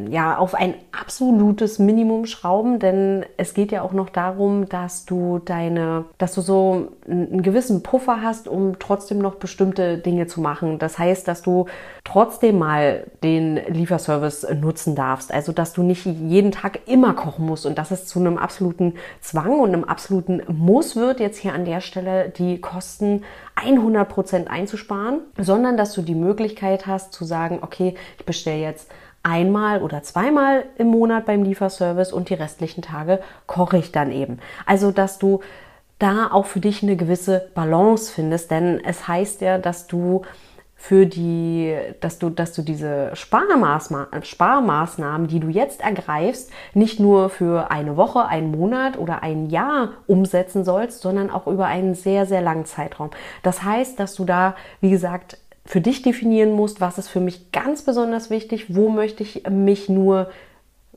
ja, 0.09 0.37
auf 0.37 0.55
ein 0.55 0.75
absolutes 0.91 1.79
Minimum 1.79 2.27
schrauben, 2.27 2.81
denn 2.81 3.25
es 3.37 3.55
geht 3.55 3.71
ja 3.71 3.83
auch 3.83 3.93
noch 3.93 4.11
darum, 4.11 4.69
dass 4.69 5.05
du 5.05 5.39
deine, 5.39 6.05
dass 6.19 6.35
du 6.35 6.41
so 6.41 6.89
einen 7.09 7.43
gewissen 7.43 7.85
Puffer 7.85 8.23
hast, 8.23 8.49
um 8.49 8.79
trotzdem 8.81 9.19
noch 9.19 9.37
bestimmte 9.37 9.99
Dinge 9.99 10.27
zu 10.27 10.41
machen. 10.41 10.79
Das 10.81 10.99
heißt, 10.99 11.29
dass 11.29 11.43
du 11.43 11.67
trotzdem 12.03 12.59
mal 12.59 13.05
den 13.23 13.57
Lieferservice 13.69 14.49
nutzen 14.61 14.97
darfst. 14.97 15.33
Also, 15.33 15.53
dass 15.53 15.73
du 15.73 15.85
nicht 15.85 16.07
jeden 16.07 16.51
Tag 16.51 16.81
immer 16.87 17.15
kochen 17.15 17.47
musst 17.47 17.67
und 17.67 17.79
dass 17.79 17.93
es 17.93 18.07
zu 18.07 18.19
einem 18.19 18.37
absoluten 18.37 18.95
Zwang 19.21 19.61
und 19.61 19.73
einem 19.73 19.85
absoluten 19.85 20.43
Muss 20.49 20.97
wird, 20.97 21.21
jetzt 21.21 21.39
hier 21.39 21.55
an 21.55 21.65
der 21.65 21.81
Stelle 21.81 22.31
die 22.31 22.61
Kosten 22.61 23.23
100 23.57 24.09
Prozent 24.09 24.51
einzusparen, 24.51 25.21
sondern 25.37 25.77
dass 25.77 25.93
du 25.93 26.03
die 26.03 26.15
Möglichkeit 26.15 26.87
hast 26.87 27.13
zu 27.13 27.25
sagen, 27.25 27.59
okay, 27.63 27.95
ich 28.19 28.25
bestelle 28.25 28.61
jetzt 28.61 28.91
einmal 29.23 29.83
oder 29.83 30.03
zweimal 30.03 30.65
im 30.79 30.89
Monat 30.89 31.27
beim 31.27 31.43
Lieferservice 31.43 32.13
und 32.13 32.29
die 32.31 32.35
restlichen 32.35 32.83
Tage 32.83 33.21
koche 33.47 33.79
ich 33.79 33.91
dann 33.91 34.13
eben. 34.13 34.39
Also, 34.67 34.93
dass 34.93 35.19
du 35.19 35.41
da 35.99 36.31
auch 36.31 36.47
für 36.47 36.61
dich 36.61 36.83
eine 36.83 36.97
gewisse 36.97 37.49
Balance 37.55 38.13
findest, 38.13 38.51
denn 38.51 38.81
es 38.85 39.09
heißt 39.09 39.41
ja, 39.41 39.59
dass 39.59 39.87
du 39.87 40.23
für 40.79 41.07
die, 41.07 41.75
dass 42.01 42.19
du, 42.19 42.29
dass 42.29 42.53
du 42.53 42.63
diese 42.63 43.11
Sparmaßma 43.15 44.09
Sparmaßnahmen, 44.23 45.27
die 45.27 45.41
du 45.41 45.49
jetzt 45.49 45.81
ergreifst, 45.81 46.51
nicht 46.75 47.01
nur 47.01 47.31
für 47.31 47.71
eine 47.71 47.97
Woche, 47.97 48.27
einen 48.27 48.51
Monat 48.51 48.99
oder 48.99 49.23
ein 49.23 49.47
Jahr 49.47 49.95
umsetzen 50.07 50.65
sollst, 50.65 51.01
sondern 51.01 51.31
auch 51.31 51.47
über 51.47 51.67
einen 51.67 51.95
sehr, 51.95 52.27
sehr 52.27 52.43
langen 52.43 52.67
Zeitraum. 52.67 53.11
Das 53.43 53.63
heißt, 53.63 53.99
dass 53.99 54.15
du 54.15 54.25
da, 54.25 54.55
wie 54.81 54.91
gesagt, 54.91 55.39
für 55.65 55.81
dich 55.81 56.03
definieren 56.03 56.53
musst, 56.53 56.81
was 56.81 56.99
ist 56.99 57.09
für 57.09 57.21
mich 57.21 57.51
ganz 57.51 57.83
besonders 57.83 58.31
wichtig, 58.31 58.77
wo 58.77 58.89
möchte 58.89 59.23
ich 59.23 59.49
mich 59.49 59.89
nur 59.89 60.31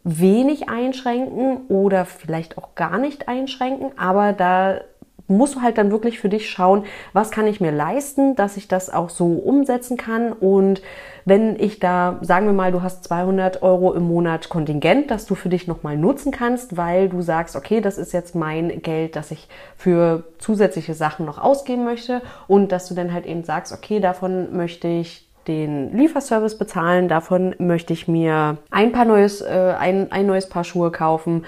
wenig 0.04 0.70
einschränken 0.70 1.66
oder 1.68 2.06
vielleicht 2.06 2.58
auch 2.58 2.76
gar 2.76 2.98
nicht 2.98 3.28
einschränken, 3.28 3.92
aber 3.98 4.34
da 4.34 4.82
musst 5.30 5.56
du 5.56 5.62
halt 5.62 5.78
dann 5.78 5.92
wirklich 5.92 6.20
für 6.20 6.30
dich 6.30 6.50
schauen, 6.50 6.84
was 7.14 7.32
kann 7.32 7.48
ich 7.48 7.62
mir 7.62 7.72
leisten, 7.72 8.36
dass 8.36 8.58
ich 8.58 8.68
das 8.68 8.92
auch 8.92 9.10
so 9.10 9.28
umsetzen 9.28 9.96
kann. 9.96 10.34
Und 10.34 10.82
wenn 11.26 11.60
ich 11.60 11.80
da, 11.80 12.18
sagen 12.22 12.48
wir 12.48 12.54
mal, 12.54 12.72
du 12.72 12.82
hast 12.82 13.04
200 13.04 13.62
Euro 13.62 13.94
im 13.94 14.04
Monat 14.04 14.50
Kontingent, 14.50 15.12
dass 15.12 15.26
du 15.26 15.36
für 15.36 15.50
dich 15.50 15.68
nochmal 15.68 15.98
nutzen 15.98 16.32
kannst, 16.32 16.76
weil 16.76 17.10
du 17.10 17.22
sagst, 17.22 17.56
okay, 17.56 17.80
das 17.80 17.98
ist 17.98 18.12
jetzt 18.12 18.36
mein 18.36 18.82
Geld, 18.82 19.16
das 19.16 19.32
ich 19.32 19.48
für 19.78 20.24
zusätzliche 20.40 20.96
Sachen 20.96 21.26
noch 21.26 21.38
ausgeben 21.38 21.84
möchte. 21.84 22.22
Und 22.48 22.72
dass 22.72 22.88
du 22.88 22.96
dann 22.96 23.14
halt 23.14 23.26
eben 23.26 23.44
sagst, 23.44 23.72
okay, 23.72 24.00
davon 24.00 24.56
möchte 24.58 24.88
ich 24.88 25.30
den 25.48 25.96
Lieferservice 25.96 26.58
bezahlen, 26.58 27.08
davon 27.08 27.56
möchte 27.60 27.94
ich 27.94 28.08
mir 28.08 28.58
ein 28.72 28.92
paar 28.92 29.06
neues, 29.06 29.42
äh, 29.42 29.76
ein, 29.78 30.12
ein 30.12 30.26
neues 30.26 30.50
Paar 30.50 30.64
Schuhe 30.64 30.92
kaufen 30.92 31.46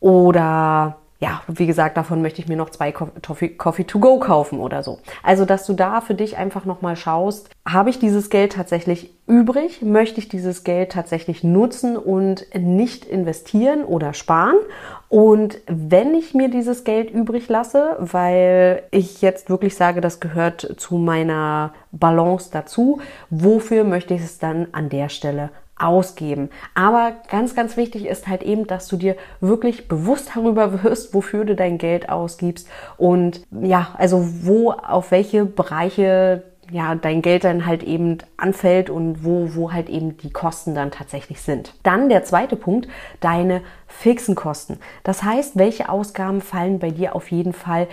oder 0.00 0.96
ja, 1.20 1.42
wie 1.48 1.66
gesagt, 1.66 1.96
davon 1.96 2.22
möchte 2.22 2.40
ich 2.40 2.46
mir 2.46 2.56
noch 2.56 2.70
zwei 2.70 2.92
Coffee, 2.92 3.48
Coffee 3.48 3.82
to 3.82 3.98
go 3.98 4.20
kaufen 4.20 4.60
oder 4.60 4.84
so. 4.84 5.00
Also, 5.24 5.44
dass 5.44 5.66
du 5.66 5.72
da 5.72 6.00
für 6.00 6.14
dich 6.14 6.36
einfach 6.36 6.64
nochmal 6.64 6.94
schaust, 6.94 7.50
habe 7.66 7.90
ich 7.90 7.98
dieses 7.98 8.30
Geld 8.30 8.52
tatsächlich 8.52 9.12
übrig? 9.26 9.82
Möchte 9.82 10.20
ich 10.20 10.28
dieses 10.28 10.62
Geld 10.62 10.92
tatsächlich 10.92 11.42
nutzen 11.42 11.96
und 11.96 12.46
nicht 12.54 13.04
investieren 13.04 13.82
oder 13.82 14.14
sparen? 14.14 14.58
Und 15.08 15.58
wenn 15.66 16.14
ich 16.14 16.34
mir 16.34 16.50
dieses 16.50 16.84
Geld 16.84 17.10
übrig 17.10 17.48
lasse, 17.48 17.96
weil 17.98 18.84
ich 18.92 19.20
jetzt 19.20 19.50
wirklich 19.50 19.74
sage, 19.74 20.00
das 20.00 20.20
gehört 20.20 20.76
zu 20.76 20.98
meiner 20.98 21.72
Balance 21.90 22.50
dazu, 22.52 23.00
wofür 23.28 23.82
möchte 23.82 24.14
ich 24.14 24.22
es 24.22 24.38
dann 24.38 24.68
an 24.70 24.88
der 24.88 25.08
Stelle 25.08 25.50
ausgeben. 25.78 26.50
Aber 26.74 27.12
ganz, 27.30 27.54
ganz 27.54 27.76
wichtig 27.76 28.06
ist 28.06 28.28
halt 28.28 28.42
eben, 28.42 28.66
dass 28.66 28.88
du 28.88 28.96
dir 28.96 29.16
wirklich 29.40 29.88
bewusst 29.88 30.30
darüber 30.34 30.82
wirst, 30.82 31.14
wofür 31.14 31.44
du 31.44 31.54
dein 31.54 31.78
Geld 31.78 32.08
ausgibst 32.08 32.68
und 32.96 33.42
ja, 33.50 33.88
also 33.98 34.26
wo, 34.42 34.72
auf 34.72 35.10
welche 35.10 35.44
Bereiche 35.44 36.42
ja, 36.70 36.94
dein 36.94 37.22
Geld 37.22 37.44
dann 37.44 37.66
halt 37.66 37.82
eben 37.82 38.18
anfällt 38.36 38.90
und 38.90 39.24
wo, 39.24 39.54
wo 39.54 39.72
halt 39.72 39.88
eben 39.88 40.18
die 40.18 40.30
Kosten 40.30 40.74
dann 40.74 40.90
tatsächlich 40.90 41.40
sind. 41.40 41.74
Dann 41.82 42.08
der 42.08 42.24
zweite 42.24 42.56
Punkt, 42.56 42.88
deine 43.20 43.62
fixen 43.86 44.34
Kosten. 44.34 44.78
Das 45.02 45.22
heißt, 45.22 45.56
welche 45.56 45.88
Ausgaben 45.88 46.40
fallen 46.40 46.78
bei 46.78 46.90
dir 46.90 47.16
auf 47.16 47.30
jeden 47.30 47.54
Fall 47.54 47.88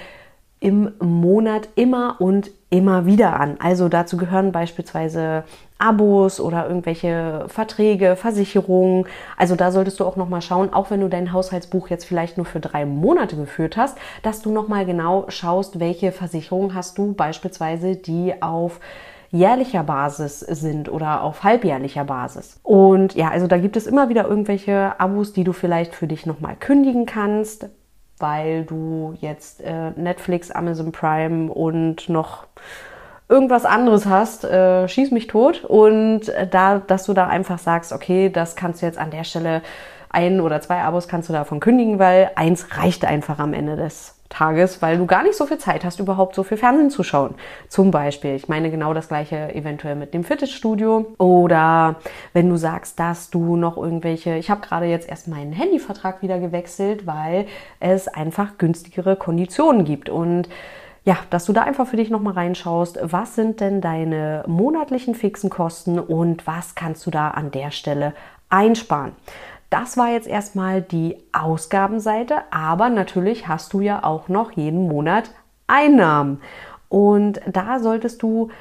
im 0.59 0.93
Monat 0.99 1.69
immer 1.75 2.17
und 2.19 2.51
immer 2.77 3.05
wieder 3.05 3.39
an. 3.39 3.57
Also 3.59 3.89
dazu 3.89 4.17
gehören 4.17 4.51
beispielsweise 4.51 5.43
Abos 5.77 6.39
oder 6.39 6.67
irgendwelche 6.67 7.45
Verträge, 7.47 8.15
Versicherungen. 8.15 9.05
Also 9.37 9.55
da 9.55 9.71
solltest 9.71 9.99
du 9.99 10.05
auch 10.05 10.15
noch 10.15 10.29
mal 10.29 10.41
schauen, 10.41 10.73
auch 10.73 10.89
wenn 10.91 11.01
du 11.01 11.09
dein 11.09 11.33
Haushaltsbuch 11.33 11.89
jetzt 11.89 12.05
vielleicht 12.05 12.37
nur 12.37 12.45
für 12.45 12.59
drei 12.59 12.85
Monate 12.85 13.35
geführt 13.35 13.77
hast, 13.77 13.97
dass 14.23 14.41
du 14.41 14.51
noch 14.51 14.67
mal 14.67 14.85
genau 14.85 15.25
schaust, 15.29 15.79
welche 15.79 16.11
Versicherungen 16.11 16.75
hast 16.75 16.97
du 16.97 17.13
beispielsweise, 17.13 17.95
die 17.95 18.41
auf 18.41 18.79
jährlicher 19.31 19.83
Basis 19.83 20.39
sind 20.39 20.89
oder 20.89 21.21
auf 21.21 21.43
halbjährlicher 21.43 22.05
Basis. 22.05 22.59
Und 22.63 23.15
ja, 23.15 23.29
also 23.29 23.47
da 23.47 23.57
gibt 23.57 23.75
es 23.75 23.87
immer 23.87 24.07
wieder 24.07 24.27
irgendwelche 24.27 24.99
Abos, 24.99 25.33
die 25.33 25.43
du 25.43 25.51
vielleicht 25.51 25.93
für 25.93 26.07
dich 26.07 26.25
noch 26.25 26.39
mal 26.39 26.55
kündigen 26.55 27.05
kannst 27.05 27.69
weil 28.19 28.63
du 28.63 29.15
jetzt 29.19 29.61
äh, 29.61 29.91
Netflix, 29.95 30.51
Amazon 30.51 30.91
Prime 30.91 31.51
und 31.51 32.09
noch 32.09 32.47
irgendwas 33.27 33.65
anderes 33.65 34.05
hast, 34.05 34.43
äh, 34.43 34.87
schieß 34.87 35.11
mich 35.11 35.27
tot. 35.27 35.63
Und 35.63 36.29
äh, 36.29 36.47
da, 36.47 36.79
dass 36.79 37.05
du 37.05 37.13
da 37.13 37.27
einfach 37.27 37.59
sagst, 37.59 37.91
okay, 37.91 38.29
das 38.29 38.55
kannst 38.55 38.81
du 38.81 38.85
jetzt 38.85 38.97
an 38.97 39.11
der 39.11 39.23
Stelle 39.23 39.61
ein 40.09 40.39
oder 40.39 40.61
zwei 40.61 40.81
Abos 40.81 41.07
kannst 41.07 41.29
du 41.29 41.33
davon 41.33 41.59
kündigen, 41.59 41.99
weil 41.99 42.31
eins 42.35 42.77
reicht 42.77 43.03
einfach 43.03 43.39
am 43.39 43.53
Ende 43.53 43.75
des 43.75 44.14
Tages, 44.35 44.81
weil 44.81 44.97
du 44.97 45.05
gar 45.05 45.23
nicht 45.23 45.35
so 45.35 45.45
viel 45.45 45.57
Zeit 45.57 45.85
hast, 45.85 45.99
überhaupt 45.99 46.35
so 46.35 46.43
viel 46.43 46.57
Fernsehen 46.57 46.89
zu 46.89 47.03
schauen. 47.03 47.35
Zum 47.69 47.91
Beispiel, 47.91 48.35
ich 48.35 48.49
meine 48.49 48.69
genau 48.69 48.93
das 48.93 49.07
gleiche 49.07 49.55
eventuell 49.55 49.95
mit 49.95 50.13
dem 50.13 50.23
Fitnessstudio 50.23 51.13
oder 51.17 51.95
wenn 52.33 52.49
du 52.49 52.57
sagst, 52.57 52.99
dass 52.99 53.29
du 53.29 53.55
noch 53.55 53.77
irgendwelche, 53.77 54.35
ich 54.35 54.49
habe 54.49 54.61
gerade 54.61 54.87
jetzt 54.87 55.07
erst 55.07 55.27
meinen 55.27 55.53
Handyvertrag 55.53 56.21
wieder 56.21 56.39
gewechselt, 56.39 57.07
weil 57.07 57.45
es 57.79 58.07
einfach 58.07 58.57
günstigere 58.57 59.15
Konditionen 59.15 59.85
gibt 59.85 60.09
und 60.09 60.49
ja, 61.05 61.17
dass 61.29 61.45
du 61.45 61.53
da 61.53 61.61
einfach 61.61 61.87
für 61.87 61.97
dich 61.97 62.09
nochmal 62.09 62.33
reinschaust, 62.33 62.99
was 63.03 63.35
sind 63.35 63.61
denn 63.61 63.79
deine 63.79 64.43
monatlichen 64.47 65.13
fixen 65.13 65.51
Kosten 65.51 65.99
und 65.99 66.47
was 66.47 66.73
kannst 66.73 67.05
du 67.05 67.11
da 67.11 67.29
an 67.29 67.51
der 67.51 67.69
Stelle 67.69 68.13
einsparen. 68.49 69.13
Das 69.75 69.97
war 69.97 70.09
jetzt 70.09 70.27
erstmal 70.29 70.81
die 70.81 71.17
Ausgabenseite, 71.33 72.43
aber 72.49 72.87
natürlich 72.87 73.49
hast 73.49 73.73
du 73.73 73.81
ja 73.81 74.05
auch 74.05 74.29
noch 74.29 74.53
jeden 74.53 74.87
Monat 74.87 75.31
Einnahmen. 75.67 76.39
Und 76.87 77.41
da 77.45 77.79
solltest 77.79 78.23
du 78.23 78.51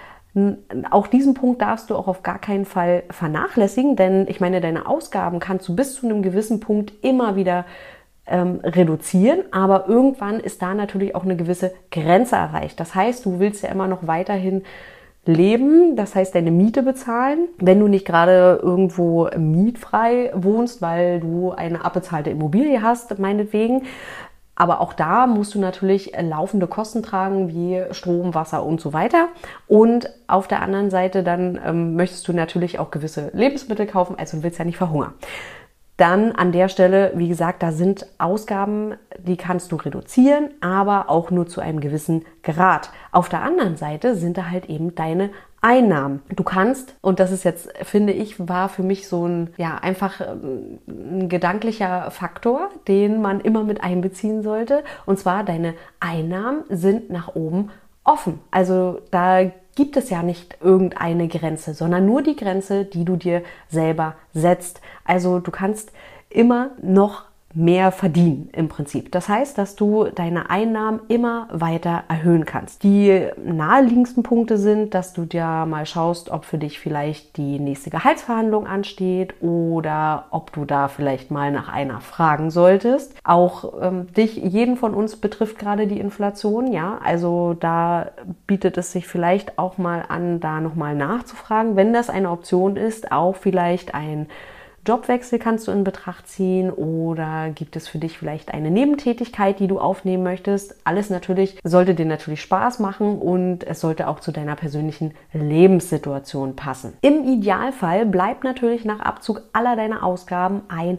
auch 0.90 1.06
diesen 1.06 1.34
Punkt 1.34 1.62
darfst 1.62 1.88
du 1.88 1.94
auch 1.94 2.08
auf 2.08 2.24
gar 2.24 2.40
keinen 2.40 2.64
Fall 2.64 3.04
vernachlässigen, 3.10 3.94
denn 3.94 4.26
ich 4.28 4.40
meine, 4.40 4.60
deine 4.60 4.88
Ausgaben 4.88 5.38
kannst 5.38 5.68
du 5.68 5.76
bis 5.76 5.94
zu 5.94 6.06
einem 6.06 6.20
gewissen 6.20 6.58
Punkt 6.58 6.92
immer 7.04 7.36
wieder 7.36 7.64
ähm, 8.26 8.58
reduzieren, 8.64 9.44
aber 9.52 9.88
irgendwann 9.88 10.40
ist 10.40 10.62
da 10.62 10.74
natürlich 10.74 11.14
auch 11.14 11.22
eine 11.22 11.36
gewisse 11.36 11.72
Grenze 11.92 12.34
erreicht. 12.34 12.80
Das 12.80 12.96
heißt, 12.96 13.24
du 13.24 13.38
willst 13.38 13.62
ja 13.62 13.68
immer 13.68 13.86
noch 13.86 14.08
weiterhin 14.08 14.64
leben, 15.26 15.96
das 15.96 16.14
heißt 16.14 16.34
deine 16.34 16.50
Miete 16.50 16.82
bezahlen, 16.82 17.48
wenn 17.58 17.80
du 17.80 17.88
nicht 17.88 18.06
gerade 18.06 18.60
irgendwo 18.62 19.28
mietfrei 19.36 20.30
wohnst, 20.34 20.82
weil 20.82 21.20
du 21.20 21.52
eine 21.52 21.84
abbezahlte 21.84 22.30
Immobilie 22.30 22.82
hast, 22.82 23.18
meinetwegen. 23.18 23.82
Aber 24.56 24.80
auch 24.80 24.92
da 24.92 25.26
musst 25.26 25.54
du 25.54 25.58
natürlich 25.58 26.12
laufende 26.20 26.68
Kosten 26.68 27.02
tragen, 27.02 27.48
wie 27.48 27.82
Strom, 27.92 28.34
Wasser 28.34 28.64
und 28.64 28.80
so 28.80 28.92
weiter. 28.92 29.28
Und 29.66 30.10
auf 30.28 30.46
der 30.46 30.62
anderen 30.62 30.90
Seite 30.90 31.24
dann 31.24 31.60
ähm, 31.64 31.96
möchtest 31.96 32.28
du 32.28 32.32
natürlich 32.32 32.78
auch 32.78 32.90
gewisse 32.90 33.30
Lebensmittel 33.32 33.86
kaufen, 33.86 34.16
also 34.16 34.36
du 34.36 34.42
willst 34.44 34.58
ja 34.58 34.64
nicht 34.64 34.78
verhungern. 34.78 35.14
Dann 35.96 36.32
an 36.32 36.50
der 36.50 36.68
Stelle, 36.68 37.12
wie 37.14 37.28
gesagt, 37.28 37.62
da 37.62 37.70
sind 37.70 38.06
Ausgaben, 38.18 38.94
die 39.18 39.36
kannst 39.36 39.70
du 39.70 39.76
reduzieren, 39.76 40.50
aber 40.60 41.08
auch 41.08 41.30
nur 41.30 41.46
zu 41.46 41.60
einem 41.60 41.78
gewissen 41.78 42.24
Grad. 42.42 42.90
Auf 43.12 43.28
der 43.28 43.42
anderen 43.42 43.76
Seite 43.76 44.16
sind 44.16 44.36
da 44.36 44.50
halt 44.50 44.66
eben 44.66 44.96
deine 44.96 45.30
Einnahmen. 45.60 46.20
Du 46.34 46.42
kannst, 46.42 46.94
und 47.00 47.20
das 47.20 47.30
ist 47.30 47.44
jetzt, 47.44 47.72
finde 47.84 48.12
ich, 48.12 48.48
war 48.48 48.68
für 48.68 48.82
mich 48.82 49.08
so 49.08 49.26
ein, 49.26 49.54
ja, 49.56 49.76
einfach 49.76 50.20
ähm, 50.20 50.78
ein 50.86 51.28
gedanklicher 51.28 52.10
Faktor, 52.10 52.68
den 52.86 53.22
man 53.22 53.40
immer 53.40 53.64
mit 53.64 53.82
einbeziehen 53.82 54.42
sollte. 54.42 54.84
Und 55.06 55.18
zwar, 55.18 55.42
deine 55.42 55.74
Einnahmen 56.00 56.64
sind 56.68 57.08
nach 57.08 57.34
oben 57.34 57.70
offen. 58.04 58.40
Also 58.50 59.00
da 59.10 59.50
gibt 59.74 59.96
es 59.96 60.10
ja 60.10 60.22
nicht 60.22 60.58
irgendeine 60.60 61.28
Grenze, 61.28 61.74
sondern 61.74 62.06
nur 62.06 62.22
die 62.22 62.36
Grenze, 62.36 62.84
die 62.84 63.04
du 63.04 63.16
dir 63.16 63.42
selber 63.68 64.14
setzt. 64.32 64.80
Also 65.04 65.38
du 65.38 65.50
kannst 65.50 65.92
immer 66.30 66.70
noch 66.82 67.24
mehr 67.54 67.92
verdienen 67.92 68.48
im 68.52 68.68
Prinzip. 68.68 69.12
Das 69.12 69.28
heißt, 69.28 69.56
dass 69.56 69.76
du 69.76 70.06
deine 70.12 70.50
Einnahmen 70.50 71.00
immer 71.06 71.46
weiter 71.52 72.02
erhöhen 72.08 72.44
kannst. 72.44 72.82
Die 72.82 73.28
naheliegendsten 73.44 74.24
Punkte 74.24 74.58
sind, 74.58 74.92
dass 74.92 75.12
du 75.12 75.24
dir 75.24 75.64
mal 75.64 75.86
schaust, 75.86 76.30
ob 76.30 76.44
für 76.44 76.58
dich 76.58 76.80
vielleicht 76.80 77.36
die 77.36 77.60
nächste 77.60 77.90
Gehaltsverhandlung 77.90 78.66
ansteht 78.66 79.34
oder 79.40 80.26
ob 80.30 80.52
du 80.52 80.64
da 80.64 80.88
vielleicht 80.88 81.30
mal 81.30 81.52
nach 81.52 81.68
einer 81.68 82.00
fragen 82.00 82.50
solltest. 82.50 83.14
Auch 83.22 83.80
ähm, 83.80 84.12
dich, 84.14 84.34
jeden 84.34 84.76
von 84.76 84.92
uns 84.92 85.16
betrifft 85.16 85.58
gerade 85.58 85.86
die 85.86 86.00
Inflation, 86.00 86.72
ja. 86.72 86.98
Also 87.04 87.54
da 87.54 88.10
bietet 88.48 88.78
es 88.78 88.90
sich 88.90 89.06
vielleicht 89.06 89.60
auch 89.60 89.78
mal 89.78 90.04
an, 90.08 90.40
da 90.40 90.60
nochmal 90.60 90.96
nachzufragen, 90.96 91.76
wenn 91.76 91.92
das 91.92 92.10
eine 92.10 92.30
Option 92.30 92.74
ist, 92.74 93.12
auch 93.12 93.36
vielleicht 93.36 93.94
ein 93.94 94.26
Jobwechsel 94.86 95.38
kannst 95.38 95.66
du 95.66 95.72
in 95.72 95.82
Betracht 95.82 96.28
ziehen 96.28 96.70
oder 96.70 97.48
gibt 97.50 97.74
es 97.74 97.88
für 97.88 97.98
dich 97.98 98.18
vielleicht 98.18 98.52
eine 98.52 98.70
Nebentätigkeit, 98.70 99.58
die 99.58 99.66
du 99.66 99.78
aufnehmen 99.78 100.22
möchtest? 100.22 100.76
Alles 100.84 101.08
natürlich 101.08 101.58
sollte 101.64 101.94
dir 101.94 102.04
natürlich 102.04 102.42
Spaß 102.42 102.80
machen 102.80 103.18
und 103.18 103.64
es 103.64 103.80
sollte 103.80 104.08
auch 104.08 104.20
zu 104.20 104.30
deiner 104.30 104.56
persönlichen 104.56 105.14
Lebenssituation 105.32 106.54
passen. 106.54 106.94
Im 107.00 107.24
Idealfall 107.24 108.04
bleibt 108.04 108.44
natürlich 108.44 108.84
nach 108.84 109.00
Abzug 109.00 109.42
aller 109.54 109.74
deiner 109.74 110.02
Ausgaben 110.02 110.62
ein 110.68 110.98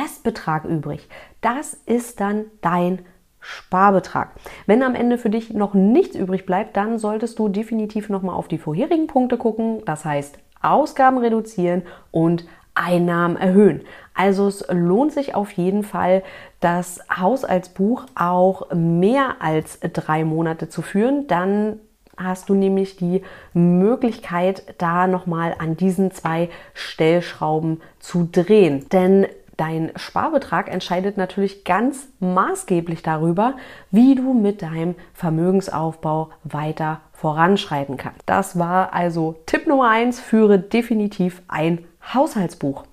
Restbetrag 0.00 0.64
übrig. 0.64 1.08
Das 1.42 1.74
ist 1.74 2.20
dann 2.20 2.46
dein 2.62 3.00
Sparbetrag. 3.40 4.30
Wenn 4.66 4.82
am 4.82 4.94
Ende 4.94 5.18
für 5.18 5.30
dich 5.30 5.52
noch 5.52 5.74
nichts 5.74 6.16
übrig 6.16 6.46
bleibt, 6.46 6.76
dann 6.76 6.98
solltest 6.98 7.38
du 7.38 7.48
definitiv 7.48 8.08
nochmal 8.08 8.34
auf 8.34 8.48
die 8.48 8.58
vorherigen 8.58 9.06
Punkte 9.06 9.36
gucken. 9.36 9.82
Das 9.84 10.04
heißt, 10.04 10.38
Ausgaben 10.62 11.18
reduzieren 11.18 11.82
und 12.10 12.44
Einnahmen 12.74 13.36
erhöhen. 13.36 13.82
Also 14.14 14.48
es 14.48 14.64
lohnt 14.70 15.12
sich 15.12 15.34
auf 15.34 15.52
jeden 15.52 15.82
Fall, 15.82 16.22
das 16.60 17.00
Haushaltsbuch 17.14 18.04
auch 18.14 18.72
mehr 18.74 19.36
als 19.40 19.80
drei 19.80 20.24
Monate 20.24 20.68
zu 20.68 20.82
führen. 20.82 21.26
Dann 21.26 21.80
hast 22.16 22.48
du 22.48 22.54
nämlich 22.54 22.96
die 22.96 23.22
Möglichkeit, 23.54 24.74
da 24.78 25.06
nochmal 25.06 25.54
an 25.58 25.76
diesen 25.76 26.10
zwei 26.10 26.50
Stellschrauben 26.74 27.80
zu 27.98 28.28
drehen. 28.30 28.88
Denn 28.90 29.26
dein 29.56 29.92
Sparbetrag 29.96 30.72
entscheidet 30.72 31.16
natürlich 31.16 31.64
ganz 31.64 32.08
maßgeblich 32.20 33.02
darüber, 33.02 33.54
wie 33.90 34.14
du 34.14 34.34
mit 34.34 34.62
deinem 34.62 34.94
Vermögensaufbau 35.14 36.30
weiter 36.44 37.00
voranschreiten 37.12 37.96
kannst. 37.96 38.22
Das 38.26 38.58
war 38.58 38.94
also 38.94 39.36
Tipp 39.46 39.66
Nummer 39.66 39.88
eins: 39.88 40.20
führe 40.20 40.58
definitiv 40.58 41.42
ein 41.48 41.84
Haushaltsbuch. 42.14 42.84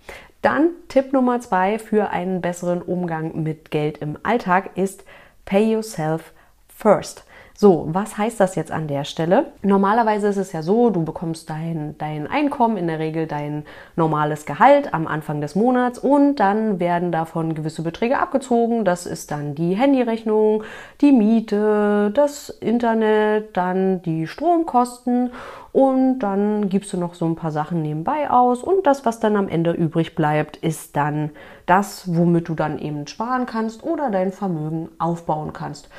Dann 0.42 0.70
Tipp 0.88 1.14
Nummer 1.14 1.40
zwei 1.42 1.80
für 1.80 2.10
einen 2.10 2.42
besseren 2.42 2.82
Umgang 2.82 3.44
mit 3.44 3.72
Geld 3.72 4.00
im 4.00 4.18
Alltag 4.24 4.72
ist 4.76 5.04
Pay 5.46 5.74
Yourself 5.74 6.34
First. 6.68 7.27
So, 7.60 7.88
was 7.90 8.20
heißt 8.20 8.40
das 8.40 8.54
jetzt 8.54 8.72
an 8.72 8.88
der 8.88 9.04
Stelle? 9.04 9.48
Normalerweise 9.64 10.28
ist 10.28 10.38
es 10.38 10.52
ja 10.52 10.62
so, 10.62 10.92
du 10.92 11.04
bekommst 11.04 11.50
dein, 11.50 11.96
dein 11.98 12.28
Einkommen, 12.28 12.78
in 12.78 12.86
der 12.86 13.00
Regel 13.00 13.26
dein 13.26 13.66
normales 13.96 14.46
Gehalt 14.46 14.94
am 14.94 15.08
Anfang 15.08 15.42
des 15.42 15.56
Monats 15.56 15.98
und 15.98 16.36
dann 16.36 16.80
werden 16.80 17.12
davon 17.12 17.56
gewisse 17.56 17.82
Beträge 17.82 18.20
abgezogen. 18.20 18.86
Das 18.86 19.08
ist 19.08 19.32
dann 19.32 19.56
die 19.56 19.74
Handyrechnung, 19.74 20.66
die 21.02 21.12
Miete, 21.12 22.12
das 22.14 22.50
Internet, 22.50 23.58
dann 23.58 24.04
die 24.04 24.28
Stromkosten 24.28 25.32
und 25.72 26.20
dann 26.20 26.70
gibst 26.70 26.94
du 26.94 26.98
noch 26.98 27.16
so 27.16 27.26
ein 27.26 27.36
paar 27.36 27.52
Sachen 27.52 27.82
nebenbei 27.82 28.30
aus 28.30 28.62
und 28.62 28.86
das, 28.86 29.04
was 29.04 29.20
dann 29.20 29.36
am 29.36 29.50
Ende 29.50 29.72
übrig 29.72 30.14
bleibt, 30.14 30.58
ist 30.58 30.96
dann 30.96 31.32
das, 31.66 32.16
womit 32.16 32.50
du 32.50 32.54
dann 32.54 32.78
eben 32.78 33.08
sparen 33.08 33.48
kannst 33.48 33.84
oder 33.84 34.12
dein 34.12 34.32
Vermögen 34.32 34.90
aufbauen 35.00 35.54
kannst. 35.54 35.90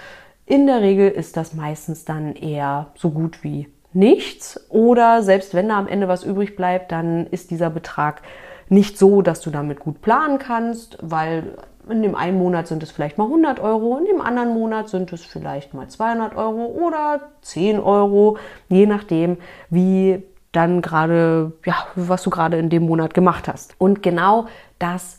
In 0.49 0.67
der 0.67 0.81
Regel 0.81 1.11
ist 1.11 1.37
das 1.37 1.53
meistens 1.53 2.07
dann 2.07 2.35
eher 2.35 2.87
so 2.95 3.11
gut 3.11 3.45
wie 3.45 3.69
nichts 3.93 4.59
oder 4.71 5.23
selbst 5.23 5.53
wenn 5.53 5.69
da 5.69 5.79
am 5.79 5.87
Ende 5.87 6.09
was 6.09 6.25
übrig 6.25 6.57
bleibt, 6.57 6.91
dann 6.91 7.27
ist 7.27 7.51
dieser 7.51 7.69
Betrag 7.69 8.23
nicht 8.71 8.97
so, 8.97 9.21
dass 9.21 9.43
du 9.43 9.51
damit 9.51 9.79
gut 9.79 10.01
planen 10.01 10.39
kannst, 10.39 10.97
weil 11.03 11.59
in 11.91 12.01
dem 12.03 12.15
einen 12.15 12.39
Monat 12.39 12.67
sind 12.67 12.83
es 12.83 12.91
vielleicht 12.91 13.19
mal 13.19 13.25
100 13.25 13.61
Euro, 13.61 13.99
in 13.99 14.07
dem 14.07 14.23
anderen 14.23 14.55
Monat 14.55 14.89
sind 14.89 15.13
es 15.13 15.23
vielleicht 15.23 15.75
mal 15.75 15.87
200 15.87 16.35
Euro 16.35 16.65
oder 16.65 17.29
10 17.43 17.79
Euro, 17.79 18.39
je 18.71 18.87
nachdem, 18.87 19.37
wie 19.69 20.23
dann 20.53 20.81
gerade, 20.81 21.53
ja, 21.67 21.75
was 21.95 22.23
du 22.23 22.31
gerade 22.31 22.57
in 22.57 22.71
dem 22.71 22.87
Monat 22.87 23.13
gemacht 23.13 23.49
hast. 23.49 23.75
Und 23.77 24.03
genau 24.03 24.47
das 24.79 25.19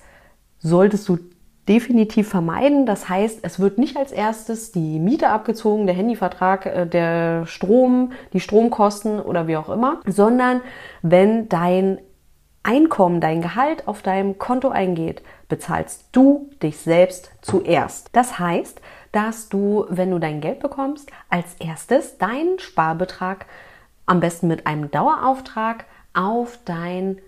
solltest 0.58 1.08
du 1.08 1.20
definitiv 1.70 2.28
vermeiden. 2.28 2.86
Das 2.86 3.08
heißt, 3.08 3.40
es 3.44 3.60
wird 3.60 3.78
nicht 3.78 3.96
als 3.96 4.12
erstes 4.12 4.72
die 4.72 5.00
Miete 5.00 5.30
abgezogen, 5.30 5.86
der 5.86 5.96
Handyvertrag, 5.96 6.66
äh, 6.66 6.86
der 6.88 7.46
Strom, 7.46 8.12
die 8.34 8.40
Stromkosten 8.40 9.22
oder 9.22 9.48
wie 9.48 9.56
auch 9.56 9.70
immer, 9.70 10.02
sondern 10.06 10.62
wenn 11.02 11.48
dein 11.48 12.00
Einkommen, 12.64 13.22
dein 13.22 13.42
Gehalt 13.42 13.88
auf 13.88 14.02
deinem 14.02 14.38
Konto 14.38 14.70
eingeht, 14.70 15.22
bezahlst 15.48 16.10
du 16.12 16.50
dich 16.62 16.78
selbst 16.78 17.32
zuerst. 17.42 18.10
Das 18.12 18.38
heißt, 18.38 18.82
dass 19.12 19.48
du, 19.48 19.86
wenn 19.90 20.12
du 20.12 20.20
dein 20.20 20.42
Geld 20.42 20.60
bekommst, 20.60 21.10
als 21.30 21.56
erstes 21.60 22.18
deinen 22.18 22.60
Sparbetrag 22.60 23.46
am 24.06 24.20
besten 24.20 24.48
mit 24.48 24.68
einem 24.68 24.92
Dauerauftrag 24.92 25.86
auf 26.14 26.60
dein 26.66 27.20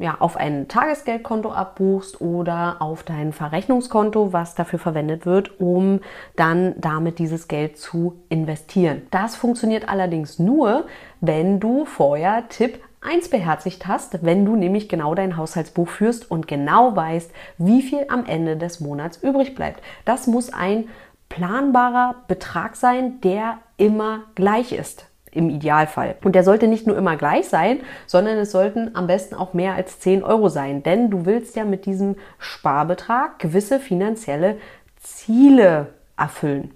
ja, 0.00 0.16
auf 0.18 0.38
ein 0.38 0.66
Tagesgeldkonto 0.66 1.52
abbuchst 1.52 2.22
oder 2.22 2.76
auf 2.80 3.02
dein 3.02 3.34
Verrechnungskonto, 3.34 4.32
was 4.32 4.54
dafür 4.54 4.78
verwendet 4.78 5.26
wird, 5.26 5.60
um 5.60 6.00
dann 6.36 6.74
damit 6.78 7.18
dieses 7.18 7.48
Geld 7.48 7.76
zu 7.76 8.16
investieren. 8.30 9.02
Das 9.10 9.36
funktioniert 9.36 9.88
allerdings 9.88 10.38
nur, 10.38 10.86
wenn 11.20 11.60
du 11.60 11.84
vorher 11.84 12.48
Tipp 12.48 12.82
1 13.02 13.28
beherzigt 13.28 13.86
hast, 13.86 14.24
wenn 14.24 14.46
du 14.46 14.56
nämlich 14.56 14.88
genau 14.88 15.14
dein 15.14 15.36
Haushaltsbuch 15.36 15.88
führst 15.88 16.30
und 16.30 16.48
genau 16.48 16.96
weißt, 16.96 17.30
wie 17.58 17.82
viel 17.82 18.06
am 18.08 18.24
Ende 18.24 18.56
des 18.56 18.80
Monats 18.80 19.18
übrig 19.22 19.54
bleibt. 19.54 19.82
Das 20.06 20.26
muss 20.26 20.50
ein 20.50 20.88
planbarer 21.28 22.16
Betrag 22.26 22.74
sein, 22.74 23.20
der 23.20 23.58
immer 23.76 24.20
gleich 24.34 24.72
ist 24.72 25.09
im 25.32 25.50
Idealfall. 25.50 26.16
Und 26.24 26.34
der 26.34 26.44
sollte 26.44 26.66
nicht 26.66 26.86
nur 26.86 26.96
immer 26.96 27.16
gleich 27.16 27.48
sein, 27.48 27.80
sondern 28.06 28.36
es 28.38 28.50
sollten 28.50 28.94
am 28.94 29.06
besten 29.06 29.34
auch 29.34 29.54
mehr 29.54 29.74
als 29.74 30.00
10 30.00 30.22
Euro 30.22 30.48
sein. 30.48 30.82
Denn 30.82 31.10
du 31.10 31.26
willst 31.26 31.56
ja 31.56 31.64
mit 31.64 31.86
diesem 31.86 32.16
Sparbetrag 32.38 33.38
gewisse 33.38 33.80
finanzielle 33.80 34.56
Ziele 35.00 35.88
erfüllen. 36.16 36.72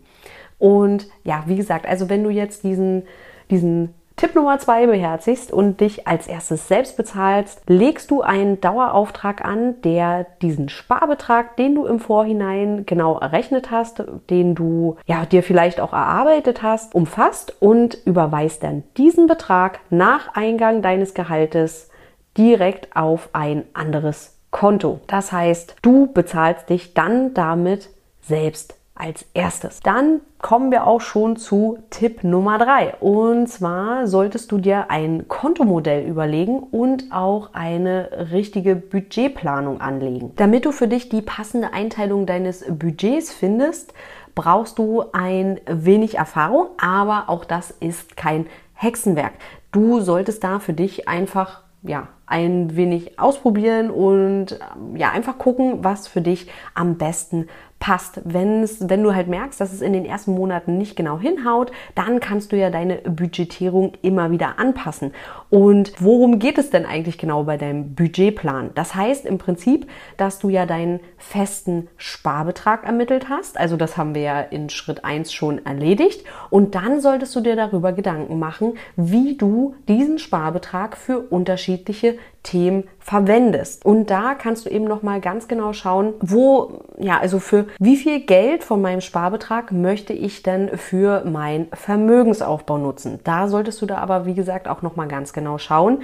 Und 0.58 1.08
ja, 1.24 1.44
wie 1.46 1.56
gesagt, 1.56 1.86
also 1.86 2.08
wenn 2.08 2.24
du 2.24 2.30
jetzt 2.30 2.64
diesen, 2.64 3.02
diesen 3.50 3.94
Tipp 4.16 4.36
Nummer 4.36 4.60
zwei 4.60 4.86
beherzigst 4.86 5.52
und 5.52 5.80
dich 5.80 6.06
als 6.06 6.28
erstes 6.28 6.68
selbst 6.68 6.96
bezahlst, 6.96 7.62
legst 7.66 8.12
du 8.12 8.22
einen 8.22 8.60
Dauerauftrag 8.60 9.44
an, 9.44 9.80
der 9.82 10.24
diesen 10.40 10.68
Sparbetrag, 10.68 11.56
den 11.56 11.74
du 11.74 11.84
im 11.84 11.98
Vorhinein 11.98 12.86
genau 12.86 13.18
errechnet 13.18 13.72
hast, 13.72 14.04
den 14.30 14.54
du 14.54 14.96
ja 15.06 15.26
dir 15.26 15.42
vielleicht 15.42 15.80
auch 15.80 15.92
erarbeitet 15.92 16.62
hast, 16.62 16.94
umfasst 16.94 17.60
und 17.60 17.98
überweist 18.04 18.62
dann 18.62 18.84
diesen 18.96 19.26
Betrag 19.26 19.80
nach 19.90 20.34
Eingang 20.34 20.80
deines 20.80 21.14
Gehaltes 21.14 21.90
direkt 22.38 22.96
auf 22.96 23.30
ein 23.32 23.64
anderes 23.74 24.38
Konto. 24.52 25.00
Das 25.08 25.32
heißt, 25.32 25.74
du 25.82 26.12
bezahlst 26.12 26.70
dich 26.70 26.94
dann 26.94 27.34
damit 27.34 27.90
selbst 28.20 28.76
als 28.94 29.26
erstes. 29.34 29.80
Dann 29.80 30.20
kommen 30.40 30.70
wir 30.70 30.86
auch 30.86 31.00
schon 31.00 31.36
zu 31.36 31.78
Tipp 31.90 32.22
Nummer 32.22 32.58
drei. 32.58 32.94
Und 33.00 33.48
zwar 33.48 34.06
solltest 34.06 34.52
du 34.52 34.58
dir 34.58 34.90
ein 34.90 35.26
Kontomodell 35.26 36.06
überlegen 36.06 36.60
und 36.60 37.10
auch 37.10 37.50
eine 37.54 38.28
richtige 38.30 38.76
Budgetplanung 38.76 39.80
anlegen. 39.80 40.32
Damit 40.36 40.64
du 40.64 40.72
für 40.72 40.86
dich 40.86 41.08
die 41.08 41.22
passende 41.22 41.72
Einteilung 41.72 42.24
deines 42.24 42.64
Budgets 42.68 43.32
findest, 43.32 43.92
brauchst 44.36 44.78
du 44.78 45.04
ein 45.12 45.60
wenig 45.66 46.16
Erfahrung, 46.16 46.68
aber 46.80 47.24
auch 47.28 47.44
das 47.44 47.70
ist 47.72 48.16
kein 48.16 48.46
Hexenwerk. 48.74 49.32
Du 49.72 50.00
solltest 50.00 50.44
da 50.44 50.60
für 50.60 50.72
dich 50.72 51.08
einfach 51.08 51.62
ja, 51.82 52.08
ein 52.26 52.76
wenig 52.76 53.18
ausprobieren 53.18 53.90
und 53.90 54.58
ja, 54.94 55.10
einfach 55.10 55.38
gucken, 55.38 55.84
was 55.84 56.08
für 56.08 56.22
dich 56.22 56.50
am 56.74 56.96
besten 56.96 57.48
passt. 57.84 58.22
Wenn's, 58.24 58.88
wenn 58.88 59.02
du 59.02 59.14
halt 59.14 59.28
merkst, 59.28 59.60
dass 59.60 59.70
es 59.70 59.82
in 59.82 59.92
den 59.92 60.06
ersten 60.06 60.32
Monaten 60.32 60.78
nicht 60.78 60.96
genau 60.96 61.18
hinhaut, 61.18 61.70
dann 61.94 62.18
kannst 62.18 62.50
du 62.50 62.56
ja 62.56 62.70
deine 62.70 62.96
Budgetierung 62.96 63.92
immer 64.00 64.30
wieder 64.30 64.58
anpassen. 64.58 65.12
Und 65.50 65.92
worum 65.98 66.38
geht 66.38 66.56
es 66.56 66.70
denn 66.70 66.86
eigentlich 66.86 67.18
genau 67.18 67.44
bei 67.44 67.58
deinem 67.58 67.94
Budgetplan? 67.94 68.70
Das 68.74 68.94
heißt 68.94 69.26
im 69.26 69.36
Prinzip, 69.36 69.86
dass 70.16 70.38
du 70.38 70.48
ja 70.48 70.64
deinen 70.64 71.00
festen 71.18 71.88
Sparbetrag 71.98 72.86
ermittelt 72.86 73.28
hast. 73.28 73.60
Also 73.60 73.76
das 73.76 73.98
haben 73.98 74.14
wir 74.14 74.22
ja 74.22 74.40
in 74.40 74.70
Schritt 74.70 75.04
1 75.04 75.30
schon 75.34 75.66
erledigt. 75.66 76.24
Und 76.48 76.74
dann 76.74 77.02
solltest 77.02 77.36
du 77.36 77.42
dir 77.42 77.54
darüber 77.54 77.92
Gedanken 77.92 78.38
machen, 78.38 78.78
wie 78.96 79.36
du 79.36 79.74
diesen 79.88 80.18
Sparbetrag 80.18 80.96
für 80.96 81.18
unterschiedliche 81.18 82.16
Themen 82.44 82.84
verwendest. 83.00 83.84
Und 83.84 84.10
da 84.10 84.34
kannst 84.34 84.66
du 84.66 84.70
eben 84.70 84.84
noch 84.84 85.02
mal 85.02 85.20
ganz 85.20 85.48
genau 85.48 85.72
schauen, 85.72 86.14
wo 86.20 86.84
ja, 86.98 87.18
also 87.18 87.40
für 87.40 87.66
wie 87.80 87.96
viel 87.96 88.20
Geld 88.20 88.62
von 88.62 88.80
meinem 88.80 89.00
Sparbetrag 89.00 89.72
möchte 89.72 90.12
ich 90.12 90.44
denn 90.44 90.68
für 90.78 91.24
meinen 91.24 91.66
Vermögensaufbau 91.72 92.78
nutzen. 92.78 93.18
Da 93.24 93.48
solltest 93.48 93.82
du 93.82 93.86
da 93.86 93.98
aber 93.98 94.26
wie 94.26 94.34
gesagt 94.34 94.68
auch 94.68 94.82
noch 94.82 94.94
mal 94.94 95.08
ganz 95.08 95.32
genau 95.32 95.58
schauen, 95.58 96.02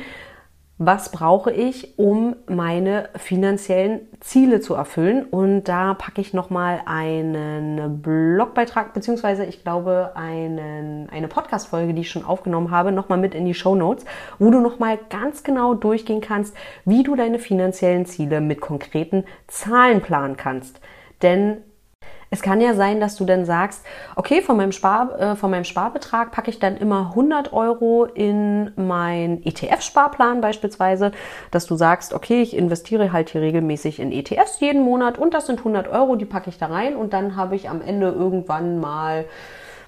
was 0.82 1.10
brauche 1.10 1.52
ich, 1.52 1.98
um 1.98 2.36
meine 2.48 3.10
finanziellen 3.14 4.00
Ziele 4.20 4.62
zu 4.62 4.72
erfüllen. 4.72 5.24
Und 5.24 5.64
da 5.64 5.92
packe 5.92 6.22
ich 6.22 6.32
nochmal 6.32 6.80
einen 6.86 8.00
Blogbeitrag, 8.00 8.94
beziehungsweise 8.94 9.44
ich 9.44 9.62
glaube 9.62 10.12
einen, 10.14 11.10
eine 11.10 11.28
Podcast-Folge, 11.28 11.92
die 11.92 12.00
ich 12.00 12.10
schon 12.10 12.24
aufgenommen 12.24 12.70
habe, 12.70 12.92
nochmal 12.92 13.18
mit 13.18 13.34
in 13.34 13.44
die 13.44 13.52
Show 13.52 13.74
Notes, 13.74 14.06
wo 14.38 14.50
du 14.50 14.58
nochmal 14.60 14.98
ganz 15.10 15.42
genau 15.42 15.74
durchgehen 15.74 16.22
kannst, 16.22 16.56
wie 16.86 17.02
du 17.02 17.14
deine 17.14 17.38
finanziellen 17.38 18.06
Ziele 18.06 18.40
mit 18.40 18.62
konkreten 18.62 19.24
Zahlen 19.48 20.00
planen 20.00 20.38
kannst. 20.38 20.80
Denn 21.20 21.58
es 22.32 22.42
kann 22.42 22.60
ja 22.60 22.74
sein, 22.74 23.00
dass 23.00 23.16
du 23.16 23.24
dann 23.24 23.44
sagst, 23.44 23.84
okay, 24.14 24.40
von 24.40 24.56
meinem, 24.56 24.70
Spar, 24.70 25.18
äh, 25.18 25.36
von 25.36 25.50
meinem 25.50 25.64
Sparbetrag 25.64 26.30
packe 26.30 26.50
ich 26.50 26.60
dann 26.60 26.76
immer 26.76 27.10
100 27.10 27.52
Euro 27.52 28.04
in 28.04 28.70
mein 28.76 29.42
ETF-Sparplan 29.44 30.40
beispielsweise, 30.40 31.10
dass 31.50 31.66
du 31.66 31.74
sagst, 31.74 32.14
okay, 32.14 32.40
ich 32.40 32.56
investiere 32.56 33.12
halt 33.12 33.30
hier 33.30 33.40
regelmäßig 33.40 33.98
in 33.98 34.12
ETFs 34.12 34.60
jeden 34.60 34.82
Monat 34.82 35.18
und 35.18 35.34
das 35.34 35.46
sind 35.46 35.58
100 35.58 35.88
Euro, 35.88 36.14
die 36.14 36.24
packe 36.24 36.50
ich 36.50 36.58
da 36.58 36.66
rein 36.66 36.94
und 36.94 37.12
dann 37.12 37.34
habe 37.34 37.56
ich 37.56 37.68
am 37.68 37.82
Ende 37.82 38.08
irgendwann 38.08 38.78
mal 38.78 39.24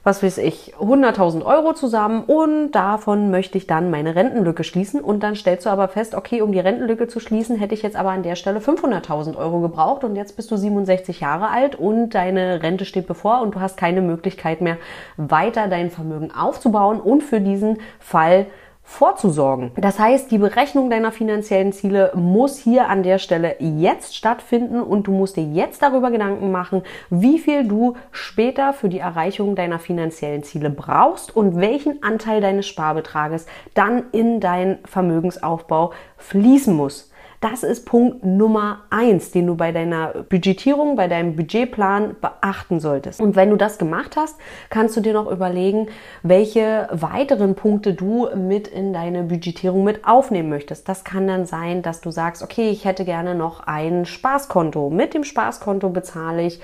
was 0.04 0.22
weiß 0.22 0.38
ich, 0.38 0.74
100.000 0.80 1.44
Euro 1.44 1.74
zusammen 1.74 2.24
und 2.24 2.72
davon 2.72 3.30
möchte 3.30 3.56
ich 3.56 3.68
dann 3.68 3.90
meine 3.90 4.16
Rentenlücke 4.16 4.64
schließen. 4.64 5.00
Und 5.00 5.22
dann 5.22 5.36
stellst 5.36 5.66
du 5.66 5.70
aber 5.70 5.86
fest, 5.86 6.14
okay, 6.14 6.42
um 6.42 6.50
die 6.50 6.58
Rentenlücke 6.58 7.06
zu 7.06 7.20
schließen, 7.20 7.56
hätte 7.56 7.74
ich 7.74 7.82
jetzt 7.82 7.96
aber 7.96 8.10
an 8.10 8.24
der 8.24 8.34
Stelle 8.34 8.58
500.000 8.58 9.36
Euro 9.36 9.60
gebraucht 9.60 10.02
und 10.02 10.16
jetzt 10.16 10.34
bist 10.36 10.50
du 10.50 10.56
67 10.56 11.20
Jahre 11.20 11.50
alt 11.50 11.76
und 11.76 12.10
deine 12.10 12.62
Rente 12.62 12.84
steht 12.84 13.06
bevor 13.06 13.42
und 13.42 13.54
du 13.54 13.60
hast 13.60 13.76
keine 13.76 14.02
Möglichkeit 14.02 14.60
mehr, 14.60 14.78
weiter 15.16 15.68
dein 15.68 15.90
Vermögen 15.90 16.32
aufzubauen 16.32 17.00
und 17.00 17.22
für 17.22 17.40
diesen 17.40 17.78
Fall 18.00 18.46
vorzusorgen. 18.82 19.70
Das 19.76 19.98
heißt, 19.98 20.30
die 20.30 20.38
Berechnung 20.38 20.90
deiner 20.90 21.12
finanziellen 21.12 21.72
Ziele 21.72 22.12
muss 22.14 22.58
hier 22.58 22.88
an 22.88 23.02
der 23.02 23.18
Stelle 23.18 23.56
jetzt 23.60 24.16
stattfinden 24.16 24.80
und 24.80 25.06
du 25.06 25.12
musst 25.12 25.36
dir 25.36 25.44
jetzt 25.44 25.82
darüber 25.82 26.10
Gedanken 26.10 26.50
machen, 26.50 26.82
wie 27.08 27.38
viel 27.38 27.66
du 27.66 27.94
später 28.10 28.72
für 28.72 28.88
die 28.88 28.98
Erreichung 28.98 29.54
deiner 29.54 29.78
finanziellen 29.78 30.42
Ziele 30.42 30.70
brauchst 30.70 31.34
und 31.34 31.60
welchen 31.60 32.02
Anteil 32.02 32.40
deines 32.40 32.66
Sparbetrages 32.66 33.46
dann 33.74 34.04
in 34.12 34.40
deinen 34.40 34.78
Vermögensaufbau 34.84 35.92
fließen 36.16 36.74
muss. 36.74 37.11
Das 37.42 37.64
ist 37.64 37.86
Punkt 37.86 38.24
Nummer 38.24 38.82
eins, 38.88 39.32
den 39.32 39.48
du 39.48 39.56
bei 39.56 39.72
deiner 39.72 40.14
Budgetierung, 40.28 40.94
bei 40.94 41.08
deinem 41.08 41.34
Budgetplan 41.34 42.14
beachten 42.20 42.78
solltest. 42.78 43.20
Und 43.20 43.34
wenn 43.34 43.50
du 43.50 43.56
das 43.56 43.78
gemacht 43.78 44.14
hast, 44.16 44.38
kannst 44.70 44.96
du 44.96 45.00
dir 45.00 45.12
noch 45.12 45.28
überlegen, 45.28 45.88
welche 46.22 46.86
weiteren 46.92 47.56
Punkte 47.56 47.94
du 47.94 48.28
mit 48.36 48.68
in 48.68 48.92
deine 48.92 49.24
Budgetierung 49.24 49.82
mit 49.82 50.06
aufnehmen 50.06 50.50
möchtest. 50.50 50.88
Das 50.88 51.02
kann 51.02 51.26
dann 51.26 51.44
sein, 51.44 51.82
dass 51.82 52.00
du 52.00 52.12
sagst, 52.12 52.44
okay, 52.44 52.70
ich 52.70 52.84
hätte 52.84 53.04
gerne 53.04 53.34
noch 53.34 53.66
ein 53.66 54.06
Spaßkonto. 54.06 54.90
Mit 54.90 55.12
dem 55.12 55.24
Spaßkonto 55.24 55.90
bezahle 55.90 56.42
ich 56.42 56.60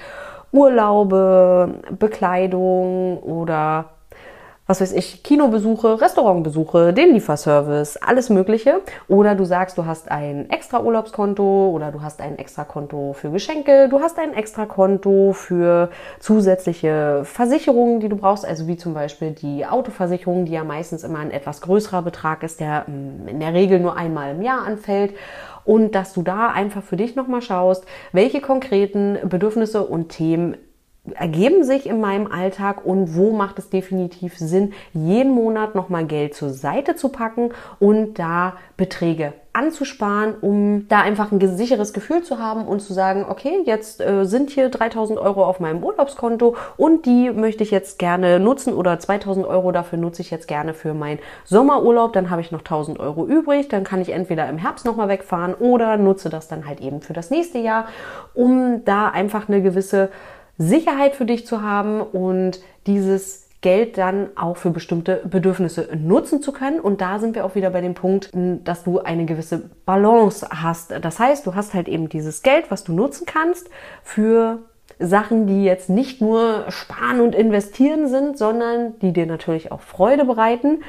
Urlaube, 0.53 1.75
Bekleidung 1.99 3.19
oder 3.19 3.87
was 4.69 4.83
weiß 4.83 4.93
ich, 4.93 5.23
Kinobesuche, 5.23 5.99
Restaurantbesuche, 5.99 6.93
den 6.93 7.15
Lieferservice, 7.15 7.97
alles 7.97 8.29
Mögliche. 8.29 8.83
Oder 9.09 9.35
du 9.35 9.47
sagst, 9.47 9.79
du 9.79 9.87
hast 9.87 10.11
ein 10.11 10.51
extra 10.51 10.83
Urlaubskonto 10.83 11.71
oder 11.71 11.91
du 11.91 12.03
hast 12.03 12.21
ein 12.21 12.39
extra 12.39 12.65
Konto 12.65 13.15
für 13.15 13.31
Geschenke, 13.31 13.89
du 13.89 14.01
hast 14.01 14.19
ein 14.19 14.35
extra 14.35 14.67
Konto 14.67 15.33
für 15.33 15.89
zusätzliche 16.21 17.23
Versicherungen, 17.25 18.01
die 18.01 18.11
du 18.11 18.17
brauchst, 18.17 18.45
also 18.45 18.67
wie 18.67 18.77
zum 18.77 18.93
Beispiel 18.93 19.31
die 19.31 19.65
Autoversicherung, 19.65 20.45
die 20.45 20.53
ja 20.53 20.65
meistens 20.65 21.03
immer 21.03 21.21
ein 21.21 21.31
etwas 21.31 21.63
größerer 21.63 22.03
Betrag 22.03 22.43
ist, 22.43 22.61
der 22.61 22.85
mm, 22.87 23.27
in 23.27 23.41
der 23.41 23.55
Regel 23.55 23.81
nur 23.81 23.97
einmal 23.97 24.33
im 24.33 24.43
Jahr 24.43 24.67
anfällt. 24.67 25.15
Und 25.65 25.95
dass 25.95 26.13
du 26.13 26.21
da 26.21 26.49
einfach 26.49 26.83
für 26.83 26.97
dich 26.97 27.17
nochmal 27.17 27.41
schaust, 27.41 27.87
welche 28.13 28.43
konkreten 28.43 29.17
Bedürfnisse 29.25 29.83
und 29.83 30.11
Themen 30.11 30.59
ergeben 31.15 31.65
sich 31.65 31.87
in 31.87 32.01
meinem 32.01 32.31
Alltag 32.31 32.85
und 32.85 33.17
wo 33.17 33.33
macht 33.33 33.59
es 33.59 33.71
definitiv 33.71 34.37
Sinn, 34.39 34.73
jeden 34.93 35.33
Monat 35.33 35.75
nochmal 35.75 36.07
Geld 36.07 36.35
zur 36.35 36.51
Seite 36.51 36.97
zu 36.97 37.09
packen 37.09 37.51
und 37.79 38.19
da 38.19 38.55
Beträge 38.77 39.33
anzusparen, 39.59 40.35
um 40.41 40.87
da 40.89 41.01
einfach 41.01 41.33
ein 41.33 41.57
sicheres 41.57 41.93
Gefühl 41.93 42.23
zu 42.23 42.39
haben 42.39 42.67
und 42.67 42.81
zu 42.81 42.93
sagen, 42.93 43.27
okay, 43.29 43.63
jetzt 43.65 44.01
äh, 44.01 44.25
sind 44.25 44.51
hier 44.51 44.69
3000 44.69 45.19
Euro 45.19 45.45
auf 45.45 45.59
meinem 45.59 45.83
Urlaubskonto 45.83 46.55
und 46.77 47.07
die 47.07 47.31
möchte 47.31 47.65
ich 47.65 47.73
jetzt 47.73 47.99
gerne 47.99 48.39
nutzen 48.39 48.73
oder 48.73 48.99
2000 49.01 49.47
Euro 49.47 49.73
dafür 49.73 49.99
nutze 49.99 50.23
ich 50.23 50.31
jetzt 50.31 50.47
gerne 50.47 50.75
für 50.75 50.95
meinen 50.95 51.19
Sommerurlaub, 51.45 52.13
dann 52.13 52.31
habe 52.31 52.41
ich 52.41 52.53
noch 52.53 52.61
1000 52.61 53.01
Euro 53.01 53.27
übrig, 53.27 53.69
dann 53.69 53.83
kann 53.83 54.01
ich 54.01 54.11
entweder 54.11 54.49
im 54.49 54.59
Herbst 54.59 54.85
nochmal 54.85 55.09
wegfahren 55.09 55.55
oder 55.55 55.97
nutze 55.97 56.31
das 56.31 56.47
dann 56.47 56.67
halt 56.67 56.81
eben 56.81 57.01
für 57.01 57.13
das 57.13 57.31
nächste 57.31 57.59
Jahr, 57.59 57.89
um 58.35 58.85
da 58.85 59.09
einfach 59.09 59.49
eine 59.49 59.61
gewisse 59.61 60.11
Sicherheit 60.59 61.15
für 61.15 61.25
dich 61.25 61.47
zu 61.47 61.63
haben 61.63 62.01
und 62.01 62.61
dieses 62.87 63.49
Geld 63.61 63.99
dann 63.99 64.29
auch 64.37 64.57
für 64.57 64.71
bestimmte 64.71 65.23
Bedürfnisse 65.25 65.89
nutzen 65.97 66.43
zu 66.43 66.53
können. 66.53 66.79
Und 66.79 67.01
da 67.01 67.19
sind 67.19 67.35
wir 67.35 67.45
auch 67.45 67.55
wieder 67.55 67.71
bei 67.71 67.81
dem 67.81 67.95
Punkt, 67.95 68.31
dass 68.33 68.85
du 68.85 69.01
eine 69.01 69.25
gewisse 69.25 69.71
Balance 69.85 70.47
hast. 70.51 70.93
Das 71.03 71.19
heißt, 71.19 71.47
du 71.47 71.55
hast 71.55 71.75
halt 71.75 71.89
eben 71.89 72.09
dieses 72.09 72.43
Geld, 72.43 72.71
was 72.71 72.85
du 72.85 72.93
nutzen 72.93 73.27
kannst 73.27 73.69
für 74.03 74.61
Sachen, 75.01 75.47
die 75.47 75.65
jetzt 75.65 75.91
nicht 75.91 76.21
nur 76.21 76.65
sparen 76.69 77.21
und 77.21 77.35
investieren 77.35 78.09
sind, 78.09 78.39
sondern 78.39 78.99
die 79.01 79.13
dir 79.13 79.27
natürlich 79.27 79.73
auch 79.73 79.81
Freude 79.81 80.25
bereiten. 80.25 80.83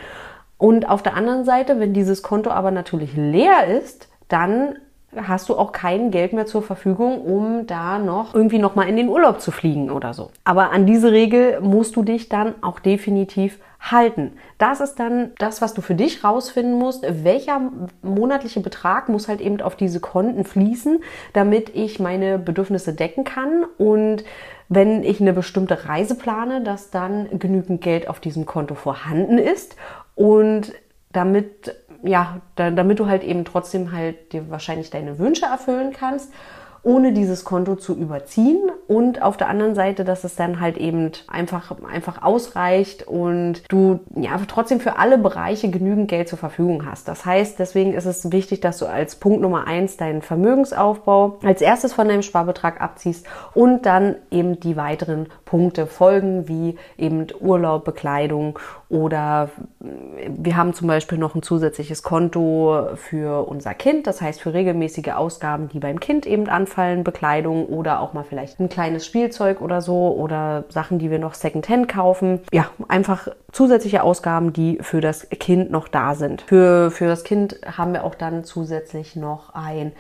Und 0.58 0.90
auf 0.90 1.02
der 1.02 1.16
anderen 1.16 1.46
Seite, 1.46 1.80
wenn 1.80 1.94
dieses 1.94 2.22
Konto 2.22 2.52
aber 2.52 2.70
natürlich 2.72 3.16
leer 3.16 3.66
ist, 3.68 4.10
dann 4.28 4.76
hast 5.16 5.50
du 5.50 5.58
auch 5.58 5.72
kein 5.72 6.12
Geld 6.12 6.34
mehr 6.34 6.46
zur 6.46 6.62
Verfügung, 6.62 7.22
um 7.22 7.66
da 7.66 7.98
noch 7.98 8.36
irgendwie 8.36 8.60
noch 8.60 8.76
mal 8.76 8.88
in 8.88 8.96
den 8.96 9.10
Urlaub 9.10 9.42
zu 9.42 9.52
fliegen 9.52 9.90
oder 9.90 10.14
so. 10.14 10.30
Aber 10.44 10.72
an 10.72 10.86
diese 10.86 11.12
Regel 11.12 11.62
musst 11.62 11.96
du 11.96 12.04
dich 12.04 12.30
dann 12.30 12.56
auch 12.62 12.80
definitiv 12.80 13.60
halten. 13.80 14.34
Das 14.58 14.82
ist 14.82 14.96
dann 14.96 15.32
das, 15.38 15.62
was 15.62 15.74
du 15.74 15.82
für 15.82 15.96
dich 15.96 16.24
rausfinden 16.24 16.78
musst. 16.78 17.06
Welcher 17.24 17.62
monatliche 18.02 18.60
Betrag 18.60 19.10
muss 19.10 19.28
halt 19.28 19.42
eben 19.42 19.62
auf 19.62 19.76
diese 19.76 20.00
Konten 20.00 20.44
fließen, 20.44 21.02
damit 21.34 21.76
ich 21.76 22.00
meine 22.00 22.38
Bedürfnisse 22.38 22.94
decken 22.94 23.24
kann 23.24 23.66
und 23.78 24.24
wenn 24.72 25.04
ich 25.04 25.20
eine 25.20 25.34
bestimmte 25.34 25.88
Reise 25.88 26.14
plane, 26.14 26.62
dass 26.62 26.92
dann 26.92 27.40
genügend 27.40 27.82
Geld 27.82 28.08
auf 28.08 28.20
diesem 28.20 28.46
Konto 28.46 28.76
vorhanden 28.76 29.40
ist 29.40 29.76
und 30.14 30.74
damit 31.12 31.76
ja, 32.04 32.42
da, 32.56 32.72
damit 32.72 33.00
du 33.00 33.08
halt 33.08 33.24
eben 33.24 33.46
trotzdem 33.46 33.92
halt 33.92 34.34
dir 34.34 34.50
wahrscheinlich 34.50 34.90
deine 34.90 35.20
Wünsche 35.20 35.46
erfüllen 35.46 35.92
kannst 35.92 36.32
ohne 36.84 37.14
dieses 37.14 37.44
Konto 37.44 37.76
zu 37.76 37.96
überziehen 37.96 38.70
und 38.88 39.22
auf 39.22 39.38
der 39.38 39.50
anderen 39.50 39.76
Seite, 39.76 40.06
dass 40.06 40.24
es 40.24 40.36
dann 40.36 40.60
halt 40.60 40.78
eben 40.78 41.12
einfach, 41.28 41.76
einfach 41.84 42.22
ausreicht 42.22 43.08
und 43.08 43.64
du 43.70 44.00
ja 44.16 44.40
trotzdem 44.48 44.80
für 44.80 44.98
alle 44.98 45.18
Bereiche 45.18 45.70
genügend 45.70 46.10
Geld 46.10 46.30
zur 46.30 46.40
Verfügung 46.40 46.86
hast. 46.86 47.08
Das 47.08 47.26
heißt, 47.26 47.60
deswegen 47.60 47.94
ist 47.94 48.06
es 48.06 48.32
wichtig, 48.32 48.62
dass 48.62 48.78
du 48.78 48.86
als 48.86 49.18
Punkt 49.18 49.42
Nummer 49.42 49.68
eins 49.68 49.98
deinen 49.98 50.22
Vermögensaufbau 50.22 51.40
als 51.44 51.62
erstes 51.62 51.94
von 51.94 52.08
deinem 52.08 52.22
Sparbetrag 52.22 52.82
abziehst 52.82 53.26
und 53.54 53.86
dann 53.86 54.16
eben 54.32 54.60
die 54.60 54.78
weiteren 54.78 55.28
Punkte 55.46 55.86
folgen, 55.86 56.48
wie 56.48 56.78
eben 56.98 57.28
Urlaub, 57.42 57.84
Bekleidung 57.84 58.58
oder 58.90 59.52
wir 59.88 60.58
haben 60.58 60.74
zum 60.74 60.88
Beispiel 60.88 61.20
noch 61.20 61.36
ein 61.36 61.44
zusätzliches 61.44 62.02
Konto 62.02 62.88
für 62.96 63.48
unser 63.48 63.76
Kind, 63.76 64.08
das 64.08 64.20
heißt 64.20 64.42
für 64.42 64.54
regelmäßige 64.54 65.10
Ausgaben, 65.10 65.70
die 65.70 65.80
beim 65.80 66.00
Kind 66.00 66.26
eben 66.26 66.50
anfallen 66.50 67.04
Bekleidung 67.04 67.68
oder 67.68 68.00
auch 68.00 68.14
mal 68.14 68.24
vielleicht 68.24 68.60
ein 68.60 68.68
kleines 68.68 69.06
Spielzeug 69.06 69.62
oder 69.62 69.82
so 69.82 70.16
oder 70.16 70.66
Sachen, 70.70 70.98
die 70.98 71.12
wir 71.12 71.20
noch 71.20 71.36
Secondhand 71.36 71.88
kaufen. 71.88 72.42
Ja, 72.52 72.72
einfach 72.88 73.28
zusätzliche 73.52 74.02
Ausgaben, 74.02 74.54
die 74.54 74.80
für 74.82 75.02
das 75.02 75.30
Kind 75.30 75.70
noch 75.70 75.88
da 75.88 76.16
sind. 76.16 76.42
Für, 76.42 76.90
für 76.90 77.06
das 77.06 77.24
Kind 77.24 77.60
haben 77.78 77.94
wir 77.94 78.04
auch 78.04 78.16
dann 78.16 78.44
zusätzlich 78.44 79.16
noch 79.16 79.54
ein 79.54 79.92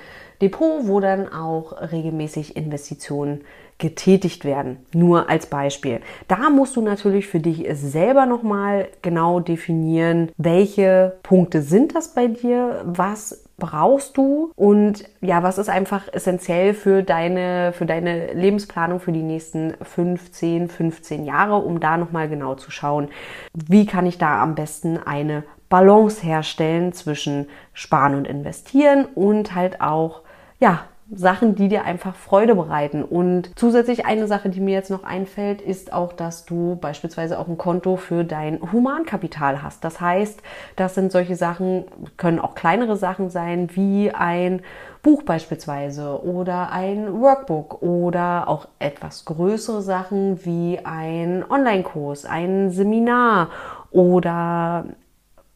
Depot, 0.41 0.87
wo 0.87 0.99
dann 0.99 1.31
auch 1.31 1.73
regelmäßig 1.91 2.55
Investitionen 2.55 3.41
getätigt 3.79 4.45
werden. 4.45 4.77
Nur 4.93 5.29
als 5.29 5.47
Beispiel. 5.47 6.01
Da 6.27 6.49
musst 6.49 6.75
du 6.75 6.81
natürlich 6.81 7.27
für 7.27 7.39
dich 7.39 7.65
selber 7.73 8.25
nochmal 8.25 8.89
genau 9.01 9.39
definieren, 9.39 10.31
welche 10.37 11.17
Punkte 11.23 11.61
sind 11.61 11.95
das 11.95 12.13
bei 12.13 12.27
dir, 12.27 12.81
was 12.85 13.45
brauchst 13.57 14.17
du 14.17 14.51
und 14.55 15.03
ja, 15.21 15.43
was 15.43 15.57
ist 15.57 15.69
einfach 15.69 16.07
essentiell 16.11 16.73
für 16.73 17.03
deine, 17.03 17.73
für 17.73 17.85
deine 17.85 18.33
Lebensplanung 18.33 18.99
für 18.99 19.11
die 19.11 19.21
nächsten 19.21 19.73
15, 19.81 20.69
15 20.69 21.25
Jahre, 21.25 21.57
um 21.57 21.79
da 21.79 21.97
nochmal 21.97 22.29
genau 22.29 22.55
zu 22.55 22.71
schauen, 22.71 23.09
wie 23.53 23.85
kann 23.85 24.05
ich 24.05 24.17
da 24.17 24.41
am 24.41 24.55
besten 24.55 24.97
eine 24.97 25.43
Balance 25.69 26.25
herstellen 26.25 26.93
zwischen 26.93 27.47
Sparen 27.73 28.15
und 28.15 28.27
Investieren 28.27 29.05
und 29.05 29.55
halt 29.55 29.81
auch, 29.81 30.21
ja, 30.59 30.85
Sachen, 31.11 31.55
die 31.55 31.69
dir 31.69 31.85
einfach 31.85 32.15
Freude 32.15 32.55
bereiten. 32.55 33.03
Und 33.03 33.51
zusätzlich 33.55 34.05
eine 34.05 34.27
Sache, 34.27 34.49
die 34.49 34.59
mir 34.59 34.73
jetzt 34.73 34.91
noch 34.91 35.03
einfällt, 35.03 35.61
ist 35.61 35.91
auch, 35.91 36.13
dass 36.13 36.45
du 36.45 36.75
beispielsweise 36.75 37.39
auch 37.39 37.47
ein 37.47 37.57
Konto 37.57 37.95
für 37.95 38.23
dein 38.23 38.59
Humankapital 38.71 39.63
hast. 39.63 39.83
Das 39.83 39.99
heißt, 39.99 40.41
das 40.75 40.95
sind 40.95 41.11
solche 41.11 41.35
Sachen, 41.35 41.85
können 42.17 42.39
auch 42.39 42.53
kleinere 42.53 42.95
Sachen 42.95 43.29
sein, 43.29 43.69
wie 43.75 44.11
ein 44.11 44.61
Buch 45.01 45.23
beispielsweise 45.23 46.23
oder 46.23 46.71
ein 46.71 47.21
Workbook 47.21 47.81
oder 47.81 48.47
auch 48.47 48.67
etwas 48.79 49.25
größere 49.25 49.81
Sachen 49.81 50.45
wie 50.45 50.79
ein 50.83 51.43
Online-Kurs, 51.49 52.25
ein 52.25 52.69
Seminar 52.69 53.49
oder 53.91 54.85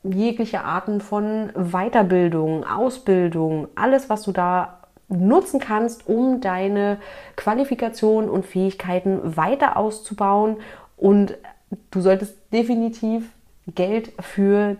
jegliche 0.03 0.63
Arten 0.63 0.99
von 0.99 1.51
Weiterbildung, 1.55 2.65
Ausbildung, 2.65 3.67
alles, 3.75 4.09
was 4.09 4.23
du 4.23 4.31
da 4.31 4.79
nutzen 5.13 5.59
kannst, 5.59 6.07
um 6.07 6.41
deine 6.41 6.97
Qualifikation 7.35 8.29
und 8.29 8.45
Fähigkeiten 8.45 9.37
weiter 9.37 9.77
auszubauen. 9.77 10.57
Und 10.97 11.37
du 11.91 12.01
solltest 12.01 12.37
definitiv 12.51 13.29
Geld 13.67 14.11
für 14.19 14.77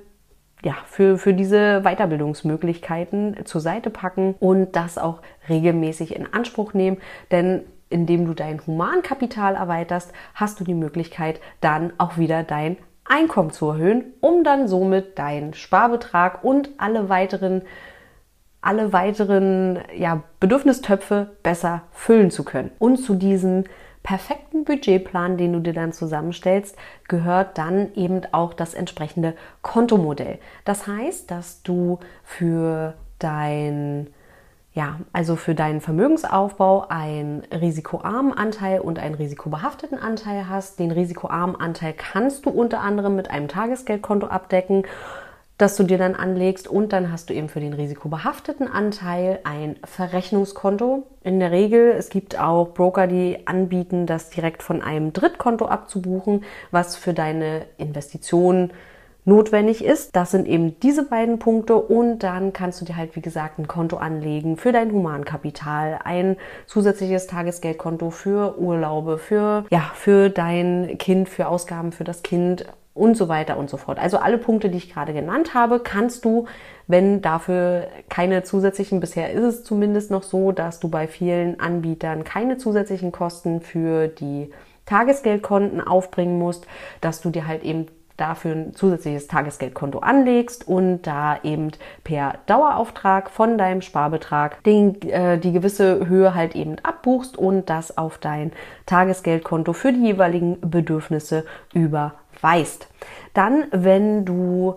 ja, 0.65 0.75
für, 0.85 1.17
für 1.17 1.33
diese 1.33 1.81
Weiterbildungsmöglichkeiten 1.81 3.37
zur 3.43 3.59
Seite 3.59 3.89
packen 3.89 4.35
und 4.39 4.77
das 4.77 4.97
auch 4.97 5.21
regelmäßig 5.49 6.15
in 6.15 6.33
Anspruch 6.33 6.73
nehmen. 6.73 6.97
Denn 7.31 7.65
indem 7.89 8.25
du 8.25 8.33
dein 8.33 8.65
Humankapital 8.65 9.55
erweiterst, 9.55 10.13
hast 10.33 10.59
du 10.59 10.63
die 10.63 10.73
Möglichkeit, 10.73 11.41
dann 11.59 11.91
auch 11.97 12.17
wieder 12.17 12.43
dein 12.43 12.77
Einkommen 13.05 13.51
zu 13.51 13.67
erhöhen, 13.67 14.13
um 14.21 14.43
dann 14.43 14.67
somit 14.67 15.19
deinen 15.19 15.53
Sparbetrag 15.53 16.43
und 16.43 16.69
alle 16.77 17.09
weiteren 17.09 17.63
alle 18.63 18.93
weiteren 18.93 19.79
ja, 19.95 20.23
Bedürfnistöpfe 20.39 21.31
besser 21.43 21.83
füllen 21.91 22.31
zu 22.31 22.43
können. 22.43 22.71
Und 22.79 22.97
zu 22.97 23.15
diesem 23.15 23.65
perfekten 24.03 24.65
Budgetplan, 24.65 25.37
den 25.37 25.53
du 25.53 25.59
dir 25.59 25.73
dann 25.73 25.93
zusammenstellst, 25.93 26.75
gehört 27.07 27.57
dann 27.57 27.93
eben 27.95 28.21
auch 28.31 28.53
das 28.53 28.73
entsprechende 28.73 29.35
Kontomodell. 29.61 30.39
Das 30.65 30.87
heißt, 30.87 31.31
dass 31.31 31.63
du 31.63 31.99
für 32.23 32.95
dein 33.19 34.07
ja, 34.75 34.99
also 35.13 35.35
für 35.35 35.53
deinen 35.53 35.81
Vermögensaufbau 35.81 36.87
einen 36.89 37.43
risikoarmen 37.51 38.33
Anteil 38.33 38.79
und 38.79 38.97
einen 38.97 39.13
risikobehafteten 39.13 39.99
Anteil 39.99 40.49
hast. 40.49 40.79
Den 40.79 40.89
risikoarmen 40.89 41.55
Anteil 41.55 41.93
kannst 41.93 42.47
du 42.47 42.49
unter 42.49 42.81
anderem 42.81 43.15
mit 43.15 43.29
einem 43.29 43.47
Tagesgeldkonto 43.47 44.25
abdecken, 44.25 44.83
das 45.63 45.77
du 45.77 45.83
dir 45.83 45.97
dann 45.97 46.13
anlegst 46.13 46.67
und 46.67 46.91
dann 46.91 47.09
hast 47.09 47.29
du 47.29 47.33
eben 47.33 47.47
für 47.47 47.61
den 47.61 47.71
risikobehafteten 47.71 48.67
Anteil 48.67 49.39
ein 49.45 49.77
Verrechnungskonto. 49.85 51.07
In 51.23 51.39
der 51.39 51.51
Regel, 51.51 51.91
es 51.91 52.09
gibt 52.09 52.37
auch 52.37 52.73
Broker, 52.73 53.07
die 53.07 53.47
anbieten, 53.47 54.05
das 54.05 54.29
direkt 54.29 54.61
von 54.61 54.81
einem 54.81 55.13
Drittkonto 55.13 55.65
abzubuchen, 55.65 56.43
was 56.71 56.97
für 56.97 57.13
deine 57.13 57.61
Investitionen 57.77 58.73
notwendig 59.23 59.85
ist. 59.85 60.13
Das 60.13 60.31
sind 60.31 60.49
eben 60.49 60.77
diese 60.81 61.05
beiden 61.05 61.39
Punkte 61.39 61.77
und 61.77 62.19
dann 62.19 62.51
kannst 62.51 62.81
du 62.81 62.85
dir 62.85 62.97
halt, 62.97 63.15
wie 63.15 63.21
gesagt, 63.21 63.57
ein 63.57 63.69
Konto 63.69 63.95
anlegen 63.95 64.57
für 64.57 64.73
dein 64.73 64.91
Humankapital, 64.91 66.01
ein 66.03 66.35
zusätzliches 66.67 67.27
Tagesgeldkonto 67.27 68.09
für 68.09 68.59
Urlaube, 68.59 69.17
für, 69.17 69.63
ja, 69.69 69.89
für 69.93 70.29
dein 70.29 70.97
Kind, 70.97 71.29
für 71.29 71.47
Ausgaben 71.47 71.93
für 71.93 72.03
das 72.03 72.21
Kind 72.21 72.65
und 72.93 73.17
so 73.17 73.27
weiter 73.27 73.57
und 73.57 73.69
so 73.69 73.77
fort. 73.77 73.99
Also 73.99 74.17
alle 74.19 74.37
Punkte, 74.37 74.69
die 74.69 74.77
ich 74.77 74.93
gerade 74.93 75.13
genannt 75.13 75.53
habe, 75.53 75.79
kannst 75.79 76.25
du, 76.25 76.45
wenn 76.87 77.21
dafür 77.21 77.87
keine 78.09 78.43
zusätzlichen, 78.43 78.99
bisher 78.99 79.31
ist 79.31 79.43
es 79.43 79.63
zumindest 79.63 80.11
noch 80.11 80.23
so, 80.23 80.51
dass 80.51 80.79
du 80.79 80.89
bei 80.89 81.07
vielen 81.07 81.59
Anbietern 81.59 82.23
keine 82.23 82.57
zusätzlichen 82.57 83.11
Kosten 83.11 83.61
für 83.61 84.07
die 84.07 84.51
Tagesgeldkonten 84.85 85.81
aufbringen 85.81 86.37
musst, 86.37 86.67
dass 87.01 87.21
du 87.21 87.29
dir 87.29 87.47
halt 87.47 87.63
eben 87.63 87.87
dafür 88.17 88.51
ein 88.51 88.75
zusätzliches 88.75 89.27
Tagesgeldkonto 89.27 89.99
anlegst 89.99 90.67
und 90.67 91.01
da 91.03 91.39
eben 91.41 91.71
per 92.03 92.35
Dauerauftrag 92.45 93.31
von 93.31 93.57
deinem 93.57 93.81
Sparbetrag 93.81 94.63
den, 94.63 95.01
äh, 95.01 95.39
die 95.39 95.51
gewisse 95.51 96.07
Höhe 96.07 96.35
halt 96.35 96.55
eben 96.55 96.75
abbuchst 96.83 97.37
und 97.37 97.69
das 97.69 97.97
auf 97.97 98.19
dein 98.19 98.51
Tagesgeldkonto 98.85 99.73
für 99.73 99.93
die 99.93 100.03
jeweiligen 100.03 100.59
Bedürfnisse 100.61 101.45
überweist. 102.43 102.87
Dann, 103.33 103.65
wenn 103.71 104.25
du 104.25 104.75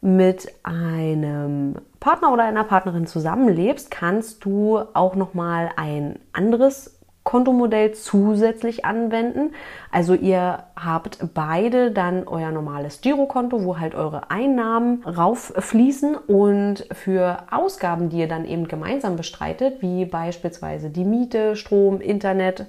mit 0.00 0.52
einem 0.62 1.76
Partner 1.98 2.32
oder 2.32 2.44
einer 2.44 2.64
Partnerin 2.64 3.06
zusammenlebst, 3.06 3.90
kannst 3.90 4.44
du 4.44 4.78
auch 4.92 5.14
noch 5.14 5.34
mal 5.34 5.70
ein 5.76 6.18
anderes 6.32 6.98
Kontomodell 7.22 7.92
zusätzlich 7.92 8.84
anwenden. 8.84 9.52
Also 9.90 10.12
ihr 10.12 10.64
habt 10.76 11.18
beide 11.32 11.90
dann 11.90 12.28
euer 12.28 12.50
normales 12.50 13.00
Girokonto, 13.00 13.64
wo 13.64 13.78
halt 13.78 13.94
eure 13.94 14.30
Einnahmen 14.30 15.02
rauffließen 15.04 16.16
und 16.16 16.86
für 16.92 17.38
Ausgaben, 17.50 18.10
die 18.10 18.18
ihr 18.18 18.28
dann 18.28 18.44
eben 18.44 18.68
gemeinsam 18.68 19.16
bestreitet, 19.16 19.80
wie 19.80 20.04
beispielsweise 20.04 20.90
die 20.90 21.06
Miete, 21.06 21.56
Strom, 21.56 22.02
Internet, 22.02 22.66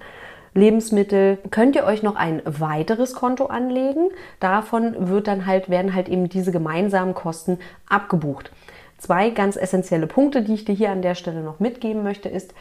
Lebensmittel, 0.55 1.37
könnt 1.51 1.75
ihr 1.75 1.83
euch 1.83 2.01
noch 2.01 2.15
ein 2.15 2.41
weiteres 2.45 3.13
Konto 3.13 3.45
anlegen. 3.45 4.09
Davon 4.39 5.09
wird 5.09 5.27
dann 5.27 5.45
halt, 5.45 5.69
werden 5.69 5.93
halt 5.93 6.09
eben 6.09 6.27
diese 6.29 6.51
gemeinsamen 6.51 7.13
Kosten 7.13 7.59
abgebucht. 7.87 8.51
Zwei 8.97 9.29
ganz 9.29 9.57
essentielle 9.57 10.07
Punkte, 10.07 10.41
die 10.41 10.55
ich 10.55 10.65
dir 10.65 10.73
hier 10.73 10.89
an 10.89 11.03
der 11.03 11.15
Stelle 11.15 11.41
noch 11.41 11.59
mitgeben 11.59 12.01
möchte, 12.01 12.29
ist, 12.29 12.53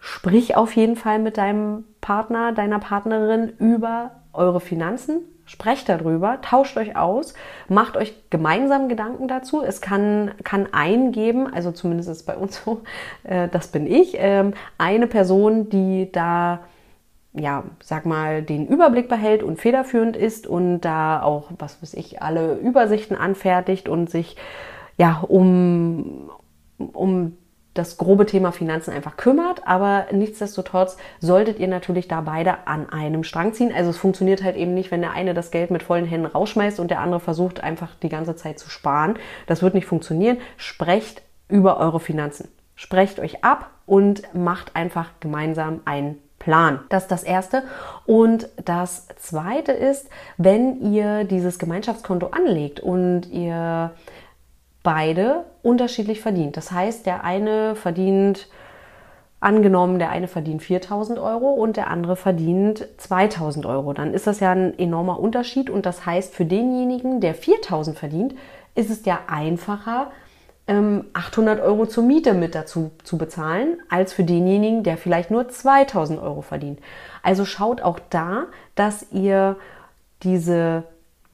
Sprich 0.00 0.56
auf 0.56 0.76
jeden 0.76 0.96
Fall 0.96 1.18
mit 1.18 1.36
deinem 1.38 1.84
Partner, 2.00 2.52
deiner 2.52 2.78
Partnerin 2.78 3.52
über 3.58 4.12
eure 4.32 4.60
Finanzen. 4.60 5.20
Sprecht 5.44 5.88
darüber, 5.88 6.40
tauscht 6.42 6.76
euch 6.76 6.94
aus, 6.94 7.32
macht 7.68 7.96
euch 7.96 8.14
gemeinsam 8.28 8.88
Gedanken 8.88 9.28
dazu. 9.28 9.62
Es 9.62 9.80
kann, 9.80 10.32
kann 10.44 10.68
eingeben, 10.72 11.52
also 11.52 11.72
zumindest 11.72 12.10
ist 12.10 12.24
bei 12.24 12.36
uns 12.36 12.62
so, 12.62 12.82
äh, 13.24 13.48
das 13.48 13.68
bin 13.68 13.86
ich, 13.86 14.14
ähm, 14.18 14.52
eine 14.76 15.06
Person, 15.06 15.68
die 15.70 16.12
da 16.12 16.60
ja, 17.32 17.64
sag 17.80 18.06
mal, 18.06 18.42
den 18.42 18.66
Überblick 18.66 19.08
behält 19.08 19.42
und 19.42 19.60
federführend 19.60 20.16
ist 20.16 20.46
und 20.46 20.80
da 20.80 21.22
auch, 21.22 21.50
was 21.58 21.82
weiß 21.82 21.94
ich, 21.94 22.22
alle 22.22 22.54
Übersichten 22.54 23.16
anfertigt 23.16 23.88
und 23.88 24.10
sich 24.10 24.36
ja 24.96 25.24
um, 25.26 26.30
um 26.78 27.36
das 27.78 27.96
grobe 27.96 28.26
Thema 28.26 28.50
Finanzen 28.50 28.92
einfach 28.92 29.16
kümmert, 29.16 29.66
aber 29.66 30.06
nichtsdestotrotz 30.10 30.96
solltet 31.20 31.60
ihr 31.60 31.68
natürlich 31.68 32.08
da 32.08 32.22
beide 32.22 32.66
an 32.66 32.90
einem 32.90 33.22
Strang 33.22 33.52
ziehen. 33.52 33.72
Also 33.72 33.90
es 33.90 33.96
funktioniert 33.96 34.42
halt 34.42 34.56
eben 34.56 34.74
nicht, 34.74 34.90
wenn 34.90 35.00
der 35.00 35.12
eine 35.12 35.32
das 35.32 35.52
Geld 35.52 35.70
mit 35.70 35.84
vollen 35.84 36.04
Händen 36.04 36.26
rausschmeißt 36.26 36.80
und 36.80 36.90
der 36.90 37.00
andere 37.00 37.20
versucht 37.20 37.62
einfach 37.62 37.94
die 38.02 38.08
ganze 38.08 38.34
Zeit 38.34 38.58
zu 38.58 38.68
sparen. 38.68 39.14
Das 39.46 39.62
wird 39.62 39.74
nicht 39.74 39.86
funktionieren. 39.86 40.38
Sprecht 40.56 41.22
über 41.48 41.78
eure 41.78 42.00
Finanzen. 42.00 42.48
Sprecht 42.74 43.20
euch 43.20 43.44
ab 43.44 43.70
und 43.86 44.22
macht 44.34 44.74
einfach 44.74 45.10
gemeinsam 45.20 45.80
einen 45.84 46.18
Plan. 46.38 46.80
Das 46.88 47.04
ist 47.04 47.10
das 47.10 47.22
Erste. 47.22 47.62
Und 48.06 48.48
das 48.64 49.08
Zweite 49.16 49.72
ist, 49.72 50.08
wenn 50.36 50.92
ihr 50.92 51.24
dieses 51.24 51.58
Gemeinschaftskonto 51.58 52.28
anlegt 52.28 52.80
und 52.80 53.26
ihr 53.30 53.92
beide 54.82 55.44
unterschiedlich 55.62 56.20
verdient. 56.20 56.56
Das 56.56 56.70
heißt, 56.70 57.04
der 57.06 57.24
eine 57.24 57.74
verdient, 57.74 58.48
angenommen, 59.40 59.98
der 59.98 60.10
eine 60.10 60.28
verdient 60.28 60.62
4000 60.62 61.18
Euro 61.18 61.50
und 61.50 61.76
der 61.76 61.88
andere 61.88 62.16
verdient 62.16 62.88
2000 62.96 63.66
Euro. 63.66 63.92
Dann 63.92 64.12
ist 64.12 64.26
das 64.26 64.40
ja 64.40 64.50
ein 64.52 64.76
enormer 64.78 65.20
Unterschied 65.20 65.70
und 65.70 65.86
das 65.86 66.06
heißt, 66.06 66.34
für 66.34 66.44
denjenigen, 66.44 67.20
der 67.20 67.34
4000 67.34 67.96
verdient, 67.96 68.34
ist 68.74 68.90
es 68.90 69.04
ja 69.04 69.20
einfacher, 69.28 70.10
800 70.68 71.58
ähm, 71.58 71.64
Euro 71.64 71.86
zur 71.86 72.04
Miete 72.04 72.34
mit 72.34 72.54
dazu 72.54 72.90
zu 73.04 73.16
bezahlen, 73.16 73.78
als 73.88 74.12
für 74.12 74.24
denjenigen, 74.24 74.82
der 74.82 74.96
vielleicht 74.96 75.30
nur 75.30 75.48
2000 75.48 76.20
Euro 76.20 76.42
verdient. 76.42 76.78
Also 77.22 77.44
schaut 77.44 77.80
auch 77.80 77.98
da, 78.10 78.46
dass 78.74 79.06
ihr 79.12 79.56
diese 80.22 80.84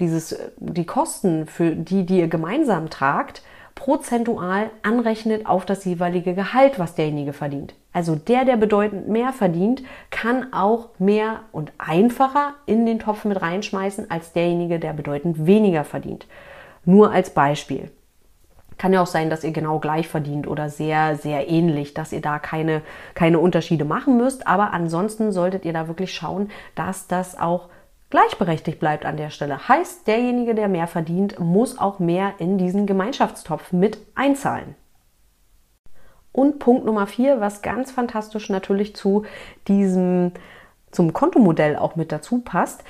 dieses, 0.01 0.37
die 0.57 0.87
Kosten 0.87 1.47
für 1.47 1.71
die, 1.71 2.05
die 2.05 2.19
ihr 2.19 2.29
gemeinsam 2.29 2.91
tragt, 2.91 3.43
prozentual 3.75 4.71
anrechnet 4.83 5.47
auf 5.47 5.67
das 5.67 5.85
jeweilige 5.85 6.35
Gehalt, 6.35 6.79
was 6.79 6.95
derjenige 6.95 7.33
verdient. 7.33 7.75
Also 7.93 8.15
der, 8.15 8.45
der 8.45 8.57
bedeutend 8.57 9.09
mehr 9.09 9.33
verdient, 9.33 9.83
kann 10.11 10.53
auch 10.53 10.91
mehr 10.99 11.41
und 11.53 11.73
einfacher 11.79 12.55
in 12.67 12.87
den 12.87 12.99
Topf 12.99 13.25
mit 13.25 13.41
reinschmeißen 13.41 14.11
als 14.11 14.33
derjenige, 14.33 14.79
der 14.79 14.93
bedeutend 14.93 15.47
weniger 15.47 15.85
verdient. 15.85 16.27
Nur 16.85 17.13
als 17.13 17.31
Beispiel. 17.31 17.91
Kann 18.79 18.93
ja 18.93 19.03
auch 19.03 19.07
sein, 19.07 19.31
dass 19.31 19.45
ihr 19.45 19.53
genau 19.53 19.79
gleich 19.79 20.09
verdient 20.09 20.47
oder 20.47 20.69
sehr, 20.69 21.17
sehr 21.17 21.49
ähnlich, 21.49 21.95
dass 21.95 22.13
ihr 22.13 22.21
da 22.21 22.39
keine, 22.39 22.83
keine 23.15 23.39
Unterschiede 23.39 23.85
machen 23.85 24.17
müsst. 24.17 24.47
Aber 24.47 24.73
ansonsten 24.73 25.33
solltet 25.33 25.65
ihr 25.65 25.73
da 25.73 25.89
wirklich 25.89 26.13
schauen, 26.15 26.51
dass 26.75 27.07
das 27.07 27.39
auch 27.39 27.69
gleichberechtigt 28.11 28.79
bleibt 28.79 29.07
an 29.07 29.17
der 29.17 29.31
Stelle. 29.31 29.69
Heißt, 29.69 30.07
derjenige, 30.07 30.55
der 30.55 30.69
mehr 30.69 30.87
verdient, 30.87 31.41
muss 31.41 31.79
auch 31.79 31.99
mehr 31.99 32.35
in 32.39 32.59
diesen 32.59 32.87
Gemeinschaftstopf 32.87 33.73
mit 33.73 33.99
einzahlen. 34.15 34.77
Und 36.31 36.59
Punkt 36.59 36.85
Nummer 36.85 37.07
vier, 37.07 37.41
was 37.41 37.63
ganz 37.63 37.93
fantastisch 37.93 38.51
natürlich 38.51 38.97
zu 38.97 39.25
diesem, 39.69 40.33
zum 40.91 41.13
Kontomodell 41.13 41.77
auch 41.77 41.97
mit 41.97 42.11
dazu 42.11 42.41
passt, 42.41 42.83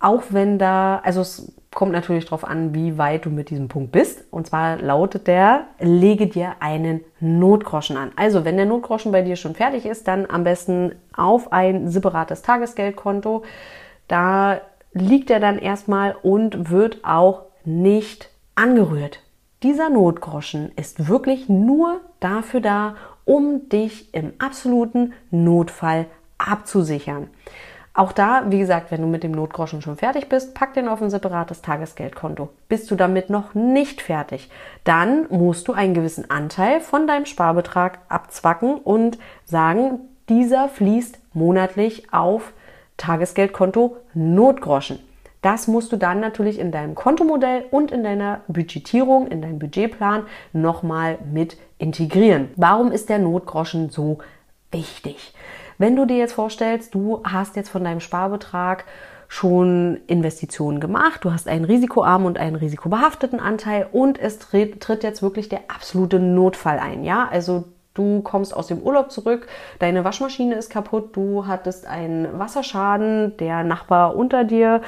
auch 0.00 0.22
wenn 0.30 0.58
da, 0.58 1.00
also 1.04 1.20
es 1.20 1.52
kommt 1.72 1.92
natürlich 1.92 2.24
darauf 2.24 2.44
an, 2.44 2.74
wie 2.74 2.98
weit 2.98 3.26
du 3.26 3.30
mit 3.30 3.50
diesem 3.50 3.68
Punkt 3.68 3.92
bist. 3.92 4.24
Und 4.30 4.48
zwar 4.48 4.78
lautet 4.78 5.28
der, 5.28 5.66
lege 5.78 6.26
dir 6.26 6.56
einen 6.60 7.02
Notgroschen 7.20 7.96
an. 7.96 8.10
Also 8.16 8.44
wenn 8.44 8.56
der 8.56 8.66
Notgroschen 8.66 9.12
bei 9.12 9.22
dir 9.22 9.36
schon 9.36 9.54
fertig 9.54 9.86
ist, 9.86 10.08
dann 10.08 10.26
am 10.28 10.42
besten 10.42 10.96
auf 11.14 11.52
ein 11.52 11.88
separates 11.88 12.42
Tagesgeldkonto 12.42 13.44
da 14.10 14.60
liegt 14.92 15.30
er 15.30 15.38
dann 15.38 15.58
erstmal 15.58 16.16
und 16.20 16.68
wird 16.70 17.04
auch 17.04 17.42
nicht 17.64 18.28
angerührt. 18.56 19.20
Dieser 19.62 19.88
Notgroschen 19.88 20.72
ist 20.74 21.06
wirklich 21.06 21.48
nur 21.48 22.00
dafür 22.18 22.60
da, 22.60 22.96
um 23.24 23.68
dich 23.68 24.12
im 24.12 24.32
absoluten 24.40 25.12
Notfall 25.30 26.06
abzusichern. 26.38 27.28
Auch 28.00 28.12
da, 28.12 28.44
wie 28.48 28.58
gesagt, 28.58 28.90
wenn 28.90 29.02
du 29.02 29.06
mit 29.06 29.22
dem 29.22 29.32
Notgroschen 29.32 29.82
schon 29.82 29.98
fertig 29.98 30.30
bist, 30.30 30.54
pack 30.54 30.72
den 30.72 30.88
auf 30.88 31.02
ein 31.02 31.10
separates 31.10 31.60
Tagesgeldkonto. 31.60 32.48
Bist 32.66 32.90
du 32.90 32.94
damit 32.94 33.28
noch 33.28 33.52
nicht 33.52 34.00
fertig, 34.00 34.48
dann 34.84 35.26
musst 35.28 35.68
du 35.68 35.74
einen 35.74 35.92
gewissen 35.92 36.30
Anteil 36.30 36.80
von 36.80 37.06
deinem 37.06 37.26
Sparbetrag 37.26 37.98
abzwacken 38.08 38.76
und 38.76 39.18
sagen, 39.44 40.00
dieser 40.30 40.70
fließt 40.70 41.18
monatlich 41.34 42.10
auf 42.10 42.54
Tagesgeldkonto 42.96 43.98
Notgroschen. 44.14 45.00
Das 45.42 45.68
musst 45.68 45.92
du 45.92 45.98
dann 45.98 46.20
natürlich 46.20 46.58
in 46.58 46.72
deinem 46.72 46.94
Kontomodell 46.94 47.66
und 47.70 47.90
in 47.90 48.02
deiner 48.02 48.40
Budgetierung, 48.48 49.26
in 49.26 49.42
deinem 49.42 49.58
Budgetplan 49.58 50.22
nochmal 50.54 51.18
mit 51.30 51.58
integrieren. 51.76 52.48
Warum 52.56 52.92
ist 52.92 53.10
der 53.10 53.18
Notgroschen 53.18 53.90
so 53.90 54.20
wichtig? 54.70 55.34
Wenn 55.80 55.96
du 55.96 56.04
dir 56.04 56.18
jetzt 56.18 56.34
vorstellst, 56.34 56.94
du 56.94 57.22
hast 57.24 57.56
jetzt 57.56 57.70
von 57.70 57.82
deinem 57.82 58.00
Sparbetrag 58.00 58.84
schon 59.28 59.98
Investitionen 60.08 60.78
gemacht, 60.78 61.24
du 61.24 61.32
hast 61.32 61.48
einen 61.48 61.64
risikoarmen 61.64 62.26
und 62.26 62.36
einen 62.36 62.56
risikobehafteten 62.56 63.40
Anteil 63.40 63.86
und 63.90 64.20
es 64.20 64.38
tritt, 64.38 64.82
tritt 64.82 65.02
jetzt 65.04 65.22
wirklich 65.22 65.48
der 65.48 65.60
absolute 65.68 66.20
Notfall 66.20 66.78
ein. 66.78 67.02
Ja, 67.02 67.26
also 67.30 67.64
Du 67.94 68.20
kommst 68.22 68.54
aus 68.54 68.68
dem 68.68 68.78
Urlaub 68.78 69.10
zurück, 69.10 69.48
deine 69.80 70.04
Waschmaschine 70.04 70.54
ist 70.54 70.70
kaputt, 70.70 71.16
du 71.16 71.48
hattest 71.48 71.88
einen 71.88 72.38
Wasserschaden, 72.38 73.36
der 73.38 73.64
Nachbar 73.64 74.14
unter 74.14 74.44
dir 74.44 74.82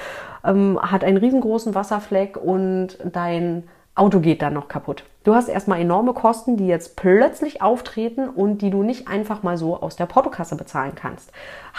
ähm, 0.45 0.79
hat 0.81 1.03
einen 1.03 1.17
riesengroßen 1.17 1.75
Wasserfleck 1.75 2.37
und 2.37 2.99
dein 3.05 3.65
Auto 3.97 4.21
geht 4.21 4.41
dann 4.41 4.55
noch 4.55 4.69
kaputt. 4.69 5.03
Du 5.25 5.35
hast 5.35 5.49
erstmal 5.49 5.81
enorme 5.81 6.15
Kosten, 6.15 6.57
die 6.57 6.67
jetzt 6.67 6.97
plötzlich 6.97 7.63
auftreten 7.63 8.29
und 8.29 8.59
die 8.59 8.71
du 8.71 8.83
nicht 8.83 9.07
einfach 9.09 9.43
mal 9.43 9.57
so 9.57 9.77
aus 9.77 9.97
der 9.97 10.07
Portokasse 10.07 10.57
bezahlen 10.57 10.95
kannst. 10.97 11.31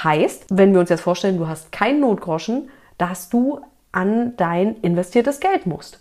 Heißt, 0.01 0.45
wenn 0.49 0.73
wir 0.73 0.79
uns 0.79 0.89
jetzt 0.89 1.01
vorstellen, 1.01 1.37
du 1.37 1.47
hast 1.47 1.71
keinen 1.71 1.99
Notgroschen, 1.99 2.69
dass 2.97 3.29
du 3.29 3.59
an 3.91 4.35
dein 4.37 4.77
investiertes 4.77 5.39
Geld 5.39 5.65
musst. 5.65 5.99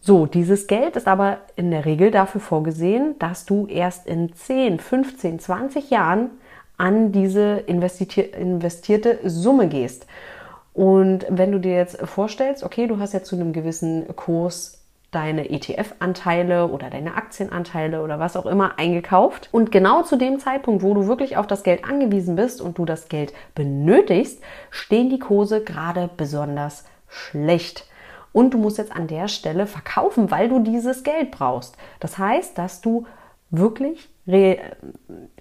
So, 0.00 0.26
dieses 0.26 0.68
Geld 0.68 0.94
ist 0.94 1.08
aber 1.08 1.38
in 1.56 1.72
der 1.72 1.84
Regel 1.84 2.12
dafür 2.12 2.40
vorgesehen, 2.40 3.16
dass 3.18 3.44
du 3.44 3.66
erst 3.66 4.06
in 4.06 4.32
10, 4.32 4.78
15, 4.78 5.40
20 5.40 5.90
Jahren 5.90 6.30
an 6.76 7.10
diese 7.10 7.56
investierte 7.66 9.18
Summe 9.24 9.66
gehst. 9.66 10.06
Und 10.74 11.26
wenn 11.28 11.50
du 11.50 11.58
dir 11.58 11.74
jetzt 11.74 11.98
vorstellst, 12.06 12.62
okay, 12.62 12.86
du 12.86 12.98
hast 12.98 13.14
ja 13.14 13.22
zu 13.22 13.34
einem 13.34 13.52
gewissen 13.52 14.06
Kurs 14.14 14.75
deine 15.10 15.48
ETF-Anteile 15.50 16.68
oder 16.68 16.90
deine 16.90 17.14
Aktienanteile 17.14 18.02
oder 18.02 18.18
was 18.18 18.36
auch 18.36 18.46
immer 18.46 18.78
eingekauft. 18.78 19.48
Und 19.52 19.72
genau 19.72 20.02
zu 20.02 20.16
dem 20.16 20.38
Zeitpunkt, 20.38 20.82
wo 20.82 20.94
du 20.94 21.06
wirklich 21.06 21.36
auf 21.36 21.46
das 21.46 21.62
Geld 21.62 21.84
angewiesen 21.84 22.36
bist 22.36 22.60
und 22.60 22.78
du 22.78 22.84
das 22.84 23.08
Geld 23.08 23.32
benötigst, 23.54 24.42
stehen 24.70 25.08
die 25.08 25.18
Kurse 25.18 25.62
gerade 25.62 26.10
besonders 26.16 26.84
schlecht 27.08 27.86
und 28.36 28.52
du 28.52 28.58
musst 28.58 28.76
jetzt 28.76 28.94
an 28.94 29.06
der 29.06 29.28
Stelle 29.28 29.66
verkaufen, 29.66 30.30
weil 30.30 30.50
du 30.50 30.58
dieses 30.58 31.04
Geld 31.04 31.30
brauchst. 31.30 31.74
Das 32.00 32.18
heißt, 32.18 32.58
dass 32.58 32.82
du 32.82 33.06
wirklich 33.48 34.10
Re 34.28 34.58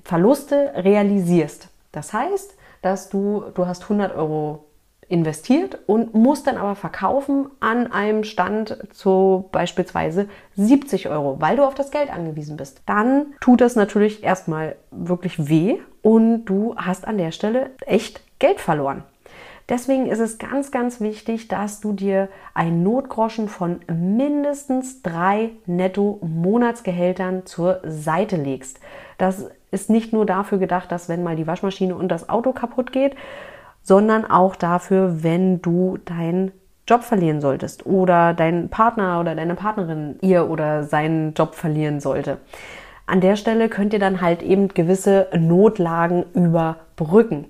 Verluste 0.05 0.71
realisierst. 0.77 1.67
Das 1.91 2.13
heißt, 2.13 2.55
dass 2.81 3.09
du, 3.09 3.43
du 3.53 3.67
hast 3.67 3.83
100 3.83 4.15
Euro 4.15 4.63
investiert 5.07 5.77
und 5.85 6.13
musst 6.13 6.47
dann 6.47 6.57
aber 6.57 6.75
verkaufen 6.75 7.47
an 7.59 7.91
einem 7.91 8.23
Stand 8.23 8.77
zu 8.91 9.45
beispielsweise 9.51 10.27
70 10.55 11.09
Euro, 11.09 11.37
weil 11.39 11.57
du 11.57 11.63
auf 11.63 11.75
das 11.75 11.91
Geld 11.91 12.11
angewiesen 12.11 12.57
bist. 12.57 12.81
Dann 12.85 13.27
tut 13.39 13.61
das 13.61 13.75
natürlich 13.75 14.23
erstmal 14.23 14.75
wirklich 14.91 15.47
weh 15.47 15.77
und 16.01 16.45
du 16.45 16.75
hast 16.75 17.07
an 17.07 17.17
der 17.17 17.31
Stelle 17.31 17.71
echt 17.85 18.21
Geld 18.39 18.59
verloren. 18.59 19.03
Deswegen 19.67 20.05
ist 20.05 20.19
es 20.19 20.37
ganz, 20.37 20.69
ganz 20.69 21.01
wichtig, 21.01 21.47
dass 21.47 21.79
du 21.79 21.93
dir 21.93 22.29
einen 22.53 22.83
Notgroschen 22.83 23.49
von 23.49 23.79
mindestens 23.87 25.01
drei 25.01 25.51
Netto-Monatsgehältern 25.65 27.47
zur 27.47 27.81
Seite 27.83 28.35
legst. 28.35 28.79
Das 29.17 29.49
ist 29.71 29.89
nicht 29.89 30.13
nur 30.13 30.27
dafür 30.27 30.59
gedacht, 30.59 30.91
dass 30.91 31.09
wenn 31.09 31.23
mal 31.23 31.35
die 31.35 31.47
Waschmaschine 31.47 31.95
und 31.95 32.09
das 32.09 32.29
Auto 32.29 32.53
kaputt 32.53 32.91
geht, 32.91 33.15
sondern 33.85 34.25
auch 34.25 34.55
dafür, 34.55 35.23
wenn 35.23 35.61
du 35.61 35.97
deinen 36.03 36.51
Job 36.87 37.03
verlieren 37.03 37.39
solltest 37.39 37.85
oder 37.85 38.33
dein 38.33 38.69
Partner 38.69 39.19
oder 39.19 39.35
deine 39.35 39.55
Partnerin 39.55 40.17
ihr 40.21 40.49
oder 40.49 40.83
seinen 40.83 41.33
Job 41.33 41.55
verlieren 41.55 41.99
sollte. 41.99 42.39
An 43.05 43.21
der 43.21 43.35
Stelle 43.35 43.69
könnt 43.69 43.93
ihr 43.93 43.99
dann 43.99 44.21
halt 44.21 44.41
eben 44.41 44.69
gewisse 44.69 45.27
Notlagen 45.37 46.25
überbrücken. 46.33 47.45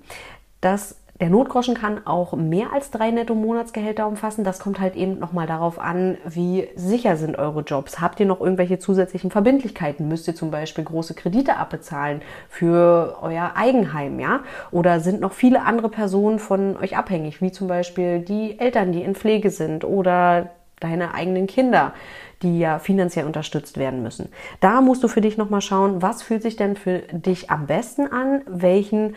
Das 0.60 0.96
der 1.20 1.30
Notgroschen 1.30 1.74
kann 1.74 2.06
auch 2.06 2.34
mehr 2.34 2.72
als 2.72 2.90
drei 2.90 3.10
Netto-Monatsgehälter 3.10 4.06
umfassen. 4.06 4.44
Das 4.44 4.58
kommt 4.58 4.80
halt 4.80 4.96
eben 4.96 5.18
nochmal 5.18 5.46
darauf 5.46 5.78
an, 5.78 6.18
wie 6.26 6.68
sicher 6.76 7.16
sind 7.16 7.38
eure 7.38 7.60
Jobs. 7.60 8.00
Habt 8.00 8.20
ihr 8.20 8.26
noch 8.26 8.40
irgendwelche 8.40 8.78
zusätzlichen 8.78 9.30
Verbindlichkeiten? 9.30 10.08
Müsst 10.08 10.28
ihr 10.28 10.34
zum 10.34 10.50
Beispiel 10.50 10.84
große 10.84 11.14
Kredite 11.14 11.56
abbezahlen 11.56 12.20
für 12.48 13.18
euer 13.22 13.52
Eigenheim, 13.54 14.20
ja? 14.20 14.40
Oder 14.70 15.00
sind 15.00 15.20
noch 15.20 15.32
viele 15.32 15.62
andere 15.62 15.88
Personen 15.88 16.38
von 16.38 16.76
euch 16.76 16.96
abhängig, 16.96 17.40
wie 17.40 17.52
zum 17.52 17.66
Beispiel 17.66 18.20
die 18.20 18.58
Eltern, 18.58 18.92
die 18.92 19.02
in 19.02 19.14
Pflege 19.14 19.50
sind 19.50 19.84
oder 19.84 20.50
deine 20.80 21.14
eigenen 21.14 21.46
Kinder? 21.46 21.94
die 22.42 22.58
ja 22.58 22.78
finanziell 22.78 23.24
unterstützt 23.24 23.78
werden 23.78 24.02
müssen. 24.02 24.28
Da 24.60 24.82
musst 24.82 25.02
du 25.02 25.08
für 25.08 25.22
dich 25.22 25.38
nochmal 25.38 25.62
schauen, 25.62 26.02
was 26.02 26.22
fühlt 26.22 26.42
sich 26.42 26.56
denn 26.56 26.76
für 26.76 26.98
dich 26.98 27.50
am 27.50 27.66
besten 27.66 28.12
an, 28.12 28.42
welchen 28.46 29.16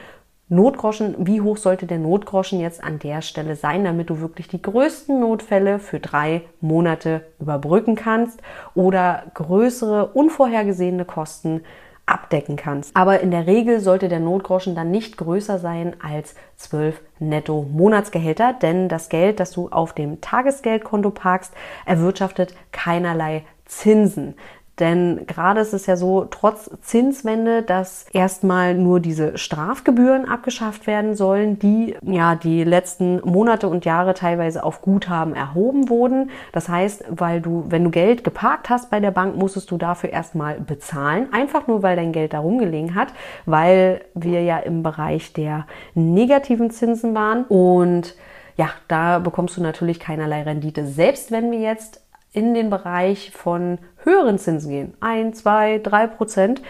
Notgroschen, 0.50 1.16
wie 1.20 1.42
hoch 1.42 1.58
sollte 1.58 1.86
der 1.86 2.00
Notgroschen 2.00 2.60
jetzt 2.60 2.84
an 2.84 2.98
der 2.98 3.22
Stelle 3.22 3.56
sein, 3.56 3.84
damit 3.84 4.10
du 4.10 4.20
wirklich 4.20 4.48
die 4.48 4.62
größten 4.62 5.20
Notfälle 5.20 5.78
für 5.78 6.00
drei 6.00 6.42
Monate 6.60 7.22
überbrücken 7.40 7.96
kannst 7.96 8.42
oder 8.74 9.24
größere 9.36 10.08
unvorhergesehene 10.08 11.06
Kosten 11.06 11.62
abdecken 12.08 12.56
kannst. 12.56 12.96
Aber 12.96 13.20
in 13.20 13.30
der 13.30 13.46
Regel 13.46 13.80
sollte 13.80 14.10
der 14.10 14.20
Notgroschen 14.20 14.74
dann 14.74 14.90
nicht 14.90 15.18
größer 15.18 15.60
sein 15.60 15.96
als 16.02 16.34
12 16.58 17.00
netto 17.20 17.68
Monatsgehälter, 17.72 18.54
denn 18.54 18.90
das 18.90 19.10
Geld, 19.10 19.40
das 19.40 19.52
du 19.52 19.70
auf 19.70 19.94
dem 19.94 20.20
Tagesgeldkonto 20.20 21.12
parkst, 21.12 21.54
erwirtschaftet 21.86 22.56
keinerlei 22.72 23.44
Zinsen. 23.66 24.34
Denn 24.80 25.28
gerade 25.28 25.60
ist 25.60 25.74
es 25.74 25.86
ja 25.86 25.96
so, 25.98 26.26
trotz 26.30 26.70
Zinswende, 26.82 27.64
dass 27.64 28.06
erstmal 28.14 28.76
nur 28.76 29.00
diese 29.00 29.38
Strafgebühren 29.38 30.28
abgeschafft 30.28 30.88
werden 30.88 31.16
sollen, 31.16 31.60
die 31.60 31.96
ja 32.02 32.36
die 32.36 32.64
letzten 32.64 33.20
Monate 33.30 33.68
und 33.68 33.86
Jahre 33.86 34.14
teilweise 34.14 34.64
auf 34.64 34.82
Guthaben 34.82 35.36
erhoben 35.36 35.90
wurden. 35.90 36.32
Das 36.54 36.70
heißt, 36.70 37.06
weil 37.10 37.42
du, 37.42 37.66
wenn 37.68 37.84
du 37.84 37.90
Geld 37.90 38.24
geparkt 38.24 38.70
hast 38.70 38.90
bei 38.90 39.00
der 39.00 39.12
Bank, 39.12 39.36
musstest 39.36 39.70
du 39.72 39.78
dafür 39.78 40.12
erstmal 40.12 40.60
bezahlen. 40.60 41.28
Einfach 41.34 41.68
nur, 41.68 41.84
weil 41.84 41.96
dein 41.96 42.12
Geld 42.12 42.34
da 42.34 42.40
rumgelegen 42.40 42.96
hat, 42.96 43.10
weil 43.46 44.02
wir 44.14 44.44
ja 44.44 44.58
im 44.60 44.84
Bereich 44.84 45.34
der 45.34 45.66
negativen 45.94 46.72
Zinsen 46.72 47.14
waren 47.14 47.44
und 47.44 48.16
ja, 48.56 48.70
da 48.90 49.20
bekommst 49.20 49.56
du 49.56 49.62
natürlich 49.62 50.02
keinerlei 50.02 50.44
Rendite. 50.44 50.86
Selbst 50.86 51.32
wenn 51.32 51.50
wir 51.50 51.60
jetzt 51.60 52.02
in 52.32 52.54
den 52.54 52.70
Bereich 52.70 53.32
von 53.32 53.80
höheren 54.04 54.38
Zinsen 54.38 54.70
gehen, 54.70 54.94
1, 55.00 55.40
2, 55.40 55.80
3 55.80 56.08
Prozent, 56.08 56.62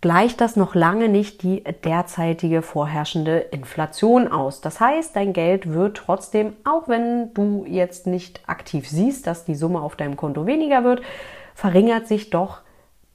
gleicht 0.00 0.42
das 0.42 0.56
noch 0.56 0.74
lange 0.74 1.08
nicht 1.08 1.42
die 1.42 1.64
derzeitige 1.82 2.60
vorherrschende 2.60 3.38
Inflation 3.38 4.30
aus. 4.30 4.60
Das 4.60 4.78
heißt, 4.78 5.16
dein 5.16 5.32
Geld 5.32 5.72
wird 5.72 5.96
trotzdem, 5.96 6.52
auch 6.64 6.88
wenn 6.88 7.32
du 7.32 7.64
jetzt 7.66 8.06
nicht 8.06 8.42
aktiv 8.46 8.86
siehst, 8.86 9.26
dass 9.26 9.46
die 9.46 9.54
Summe 9.54 9.80
auf 9.80 9.96
deinem 9.96 10.16
Konto 10.16 10.46
weniger 10.46 10.84
wird, 10.84 11.00
verringert 11.54 12.06
sich 12.06 12.28
doch 12.28 12.58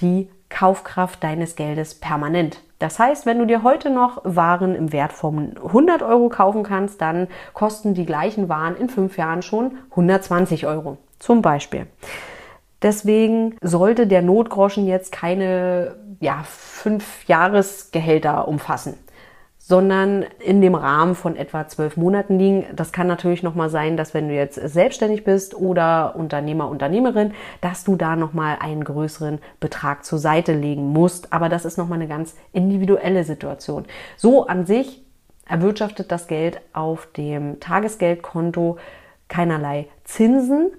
die 0.01 0.29
Kaufkraft 0.49 1.23
deines 1.23 1.55
Geldes 1.55 1.93
permanent. 1.93 2.61
Das 2.79 2.97
heißt, 2.97 3.25
wenn 3.25 3.37
du 3.37 3.45
dir 3.45 3.61
heute 3.61 3.89
noch 3.89 4.21
Waren 4.23 4.73
im 4.73 4.91
Wert 4.91 5.13
von 5.13 5.57
100 5.57 6.01
Euro 6.01 6.29
kaufen 6.29 6.63
kannst, 6.63 7.01
dann 7.01 7.27
kosten 7.53 7.93
die 7.93 8.05
gleichen 8.05 8.49
Waren 8.49 8.75
in 8.75 8.89
fünf 8.89 9.17
Jahren 9.17 9.41
schon 9.43 9.77
120 9.91 10.65
Euro. 10.65 10.97
Zum 11.19 11.41
Beispiel. 11.41 11.87
Deswegen 12.81 13.57
sollte 13.61 14.07
der 14.07 14.21
Notgroschen 14.21 14.87
jetzt 14.87 15.11
keine 15.11 15.97
ja, 16.21 16.43
fünf 16.45 17.27
Jahresgehälter 17.27 18.47
umfassen, 18.47 18.97
sondern 19.57 20.23
in 20.39 20.61
dem 20.61 20.75
Rahmen 20.75 21.13
von 21.13 21.35
etwa 21.35 21.67
zwölf 21.67 21.97
Monaten 21.97 22.39
liegen. 22.39 22.65
Das 22.73 22.93
kann 22.93 23.07
natürlich 23.07 23.43
nochmal 23.43 23.69
sein, 23.69 23.97
dass 23.97 24.13
wenn 24.13 24.29
du 24.29 24.33
jetzt 24.33 24.55
selbstständig 24.55 25.25
bist 25.25 25.55
oder 25.55 26.15
Unternehmer, 26.15 26.69
Unternehmerin, 26.69 27.33
dass 27.59 27.83
du 27.83 27.97
da 27.97 28.15
nochmal 28.15 28.57
einen 28.61 28.85
größeren 28.85 29.39
Betrag 29.59 30.05
zur 30.05 30.19
Seite 30.19 30.53
legen 30.53 30.87
musst. 30.87 31.33
Aber 31.33 31.49
das 31.49 31.65
ist 31.65 31.77
nochmal 31.77 31.99
eine 31.99 32.07
ganz 32.07 32.35
individuelle 32.53 33.25
Situation. 33.25 33.85
So 34.15 34.47
an 34.47 34.65
sich 34.65 35.03
erwirtschaftet 35.45 36.11
das 36.11 36.27
Geld 36.27 36.61
auf 36.71 37.07
dem 37.17 37.59
Tagesgeldkonto 37.59 38.77
keinerlei 39.27 39.87
Zinsen 40.05 40.71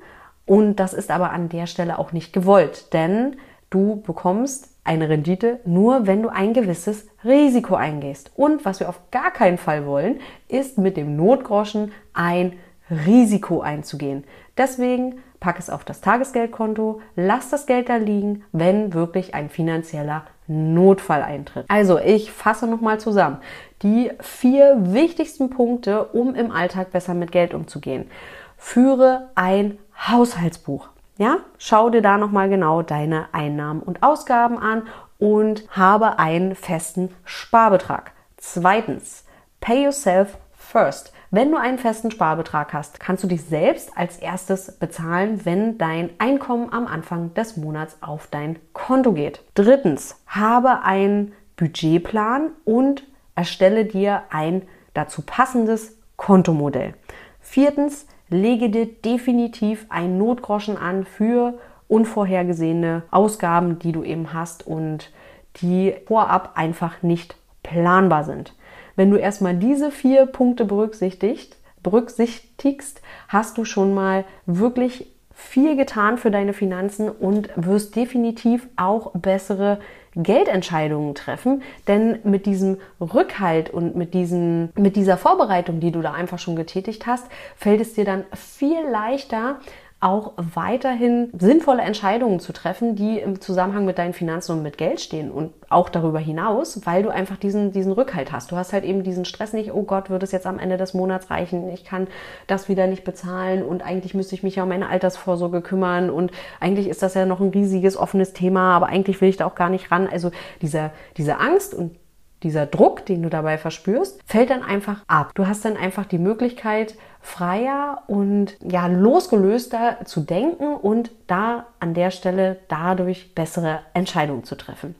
und 0.47 0.77
das 0.77 0.93
ist 0.93 1.11
aber 1.11 1.31
an 1.31 1.49
der 1.49 1.67
Stelle 1.67 1.99
auch 1.99 2.13
nicht 2.13 2.33
gewollt, 2.33 2.93
denn 2.93 3.37
du 3.71 4.03
bekommst 4.03 4.69
eine 4.85 5.09
Rendite 5.09 5.61
nur, 5.65 6.07
wenn 6.07 6.23
du 6.23 6.29
ein 6.29 6.53
gewisses 6.53 7.07
Risiko 7.25 7.75
eingehst. 7.75 8.33
Und 8.35 8.65
was 8.65 8.81
wir 8.81 8.89
auf 8.89 9.01
gar 9.11 9.31
keinen 9.31 9.59
Fall 9.59 9.87
wollen, 9.87 10.21
ist 10.49 10.79
mit 10.79 10.97
dem 10.97 11.17
Notgroschen 11.17 11.93
ein 12.13 12.55
Risiko 12.91 13.61
einzugehen. 13.61 14.25
Deswegen 14.57 15.21
pack 15.39 15.59
es 15.59 15.71
auf 15.71 15.85
das 15.85 16.01
Tagesgeldkonto, 16.01 17.01
lass 17.17 17.51
das 17.51 17.67
Geld 17.67 17.89
da 17.89 17.97
liegen, 17.97 18.45
wenn 18.53 18.93
wirklich 18.93 19.35
ein 19.35 19.49
finanzieller 19.49 20.25
Notfall 20.47 21.23
eintritt. 21.23 21.65
Also, 21.69 21.99
ich 21.99 22.33
fasse 22.33 22.67
nochmal 22.67 22.99
zusammen. 22.99 23.39
Die 23.83 24.11
vier 24.21 24.77
wichtigsten 24.93 25.51
Punkte, 25.51 26.07
um 26.07 26.35
im 26.35 26.51
Alltag 26.51 26.91
besser 26.91 27.15
mit 27.15 27.33
Geld 27.33 27.55
umzugehen. 27.55 28.11
Führe 28.57 29.31
ein 29.37 29.79
Haushaltsbuch. 30.09 30.89
Ja, 31.17 31.39
schau 31.59 31.91
dir 31.91 32.03
da 32.03 32.17
nochmal 32.17 32.49
genau 32.49 32.83
deine 32.83 33.33
Einnahmen 33.33 33.83
und 33.83 34.03
Ausgaben 34.03 34.59
an 34.59 34.85
und 35.19 35.69
habe 35.71 36.19
einen 36.19 36.55
festen 36.55 37.15
Sparbetrag. 37.25 38.13
Zweitens, 38.39 39.25
pay 39.61 39.85
yourself 39.85 40.39
first. 40.55 41.13
Wenn 41.33 41.53
du 41.53 41.59
einen 41.59 41.79
festen 41.79 42.11
Sparbetrag 42.11 42.73
hast, 42.73 42.99
kannst 42.99 43.23
du 43.23 43.29
dich 43.29 43.45
selbst 43.45 43.97
als 43.97 44.17
erstes 44.17 44.73
bezahlen, 44.79 45.45
wenn 45.45 45.79
dein 45.79 46.11
Einkommen 46.19 46.73
am 46.73 46.89
Anfang 46.89 47.35
des 47.35 47.57
Monats 47.57 47.99
auf 48.01 48.27
dein 48.27 48.59
Konto 48.73 49.13
geht. 49.13 49.45
Drittens, 49.55 50.17
habe 50.27 50.83
einen 50.83 51.33
Budgetplan 51.57 52.51
und 52.65 53.05
erstelle 53.37 53.85
dir 53.85 54.23
ein 54.31 54.63
dazu 54.93 55.23
passendes 55.23 55.99
Kontomodell. 56.17 56.95
Viertens, 57.41 58.07
lege 58.31 58.71
dir 58.71 58.87
definitiv 58.87 59.87
ein 59.89 60.19
Notgroschen 60.19 60.77
an 60.77 61.05
für 61.05 61.59
unvorhergesehene 61.89 63.03
Ausgaben, 63.11 63.79
die 63.79 63.93
du 63.93 64.03
eben 64.03 64.33
hast 64.33 64.67
und 64.67 65.11
die 65.57 65.95
vorab 66.07 66.53
einfach 66.55 67.03
nicht 67.03 67.35
planbar 67.63 68.25
sind. 68.25 68.55
Wenn 68.97 69.11
du 69.11 69.17
erstmal 69.17 69.55
diese 69.55 69.91
vier 69.91 70.27
Punkte 70.27 70.65
berücksichtigt, 70.65 71.57
berücksichtigst, 71.83 73.03
hast 73.29 73.59
du 73.59 73.65
schon 73.65 73.95
mal 73.95 74.25
wirklich 74.47 75.11
viel 75.35 75.77
getan 75.77 76.19
für 76.19 76.31
deine 76.31 76.53
Finanzen 76.53 77.09
und 77.09 77.49
wirst 77.57 77.97
definitiv 77.97 78.69
auch 78.77 79.13
bessere 79.13 79.81
Geldentscheidungen 80.17 81.15
treffen, 81.15 81.63
denn 81.87 82.19
mit 82.25 82.47
diesem 82.47 82.79
Rückhalt 83.01 83.71
und 83.71 83.95
mit, 83.97 84.15
diesen, 84.15 84.73
mit 84.77 84.97
dieser 84.97 85.17
Vorbereitung, 85.17 85.81
die 85.81 85.93
du 85.93 86.03
da 86.03 86.13
einfach 86.13 86.39
schon 86.39 86.57
getätigt 86.57 87.07
hast, 87.07 87.27
fällt 87.57 87.81
es 87.81 87.95
dir 87.95 88.05
dann 88.05 88.25
viel 88.35 88.81
leichter, 88.91 89.61
auch 90.01 90.33
weiterhin 90.37 91.31
sinnvolle 91.39 91.83
Entscheidungen 91.83 92.41
zu 92.41 92.55
treffen, 92.55 92.97
die 92.97 93.19
im 93.19 93.41
Zusammenhang 93.43 93.85
mit 93.85 93.99
deinen 93.99 94.15
Finanzen 94.15 94.53
und 94.53 94.63
mit 94.63 94.79
Geld 94.79 94.99
stehen 95.01 95.31
und 95.31 95.53
auch 95.69 95.91
darüber 95.91 96.19
hinaus, 96.19 96.87
weil 96.87 97.03
du 97.03 97.11
einfach 97.11 97.37
diesen, 97.37 97.71
diesen 97.71 97.93
Rückhalt 97.93 98.33
hast. 98.33 98.51
Du 98.51 98.57
hast 98.57 98.73
halt 98.73 98.85
eben 98.85 99.03
diesen 99.03 99.27
Stress 99.27 99.53
nicht, 99.53 99.75
oh 99.75 99.83
Gott, 99.83 100.09
wird 100.09 100.23
es 100.23 100.33
jetzt 100.33 100.47
am 100.47 100.59
Ende 100.59 100.79
des 100.79 100.95
Monats 100.95 101.31
reichen, 101.31 101.69
ich 101.69 101.85
kann 101.85 102.09
das 102.47 102.71
wieder 102.71 102.87
nicht 102.87 103.05
bezahlen 103.05 103.63
und 103.63 103.83
eigentlich 103.83 104.15
müsste 104.15 104.35
ich 104.35 104.43
mich 104.43 104.57
ja 104.57 104.63
um 104.63 104.71
meine 104.71 104.89
Altersvorsorge 104.89 105.61
kümmern 105.61 106.09
und 106.09 106.33
eigentlich 106.61 106.89
ist 106.89 107.03
das 107.03 107.13
ja 107.13 107.27
noch 107.27 107.41
ein 107.41 107.51
riesiges 107.51 107.99
offenes 107.99 108.33
Thema, 108.33 108.75
aber 108.75 108.87
eigentlich 108.87 109.21
will 109.21 109.29
ich 109.29 109.37
da 109.37 109.47
auch 109.47 109.55
gar 109.55 109.69
nicht 109.69 109.91
ran. 109.91 110.09
Also 110.11 110.31
dieser, 110.63 110.93
diese 111.19 111.39
Angst 111.39 111.75
und 111.75 111.97
dieser 112.43 112.67
Druck, 112.67 113.05
den 113.07 113.23
du 113.23 113.29
dabei 113.29 113.59
verspürst, 113.59 114.21
fällt 114.25 114.51
dann 114.51 114.63
einfach 114.63 115.03
ab. 115.07 115.33
Du 115.35 115.47
hast 115.47 115.65
dann 115.65 115.77
einfach 115.77 116.07
die 116.07 116.19
Möglichkeit, 116.19 116.95
freier 117.21 118.03
und 118.07 118.57
ja 118.63 118.87
losgelöster 118.87 119.99
zu 120.05 120.21
denken 120.21 120.75
und 120.75 121.11
da 121.27 121.67
an 121.79 121.95
der 121.95 122.11
Stelle 122.11 122.59
dadurch 122.69 123.35
bessere 123.35 123.81
Entscheidungen 123.93 124.45
zu 124.45 124.55
treffen. 124.55 124.95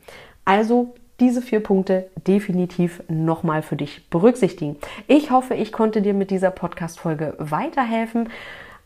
Also 0.45 0.95
diese 1.21 1.43
vier 1.43 1.61
Punkte 1.61 2.09
definitiv 2.27 3.03
nochmal 3.09 3.63
für 3.63 3.77
dich 3.77 4.09
berücksichtigen. 4.09 4.77
Ich 5.07 5.31
hoffe, 5.31 5.55
ich 5.55 5.71
konnte 5.71 6.03
dir 6.03 6.15
mit 6.15 6.31
dieser 6.31 6.51
Podcast-Folge 6.51 7.35
weiterhelfen. 7.39 8.31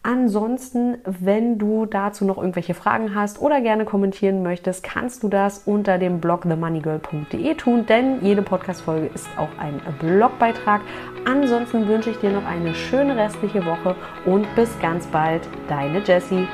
Ansonsten, 0.07 0.99
wenn 1.07 1.57
du 1.57 1.87
dazu 1.87 2.27
noch 2.27 2.37
irgendwelche 2.37 2.75
Fragen 2.75 3.15
hast 3.15 3.41
oder 3.41 3.63
gerne 3.63 3.87
kommentieren 3.87 4.43
möchtest, 4.43 4.85
kannst 4.85 5.23
du 5.23 5.29
das 5.29 5.63
unter 5.65 5.97
dem 5.97 6.21
Blog 6.21 6.43
themoneygirl.de 6.43 7.55
tun, 7.55 7.87
denn 7.87 8.23
jede 8.23 8.43
Podcast-Folge 8.43 9.07
ist 9.15 9.27
auch 9.39 9.49
ein 9.59 9.81
Blogbeitrag. 10.01 10.83
Ansonsten 11.25 11.89
wünsche 11.89 12.11
ich 12.11 12.19
dir 12.19 12.33
noch 12.33 12.45
eine 12.45 12.75
schöne 12.75 13.17
restliche 13.17 13.65
Woche 13.65 13.97
und 14.27 14.47
bis 14.55 14.79
ganz 14.79 15.07
bald, 15.07 15.49
deine 15.69 16.01
Jessie. 16.01 16.47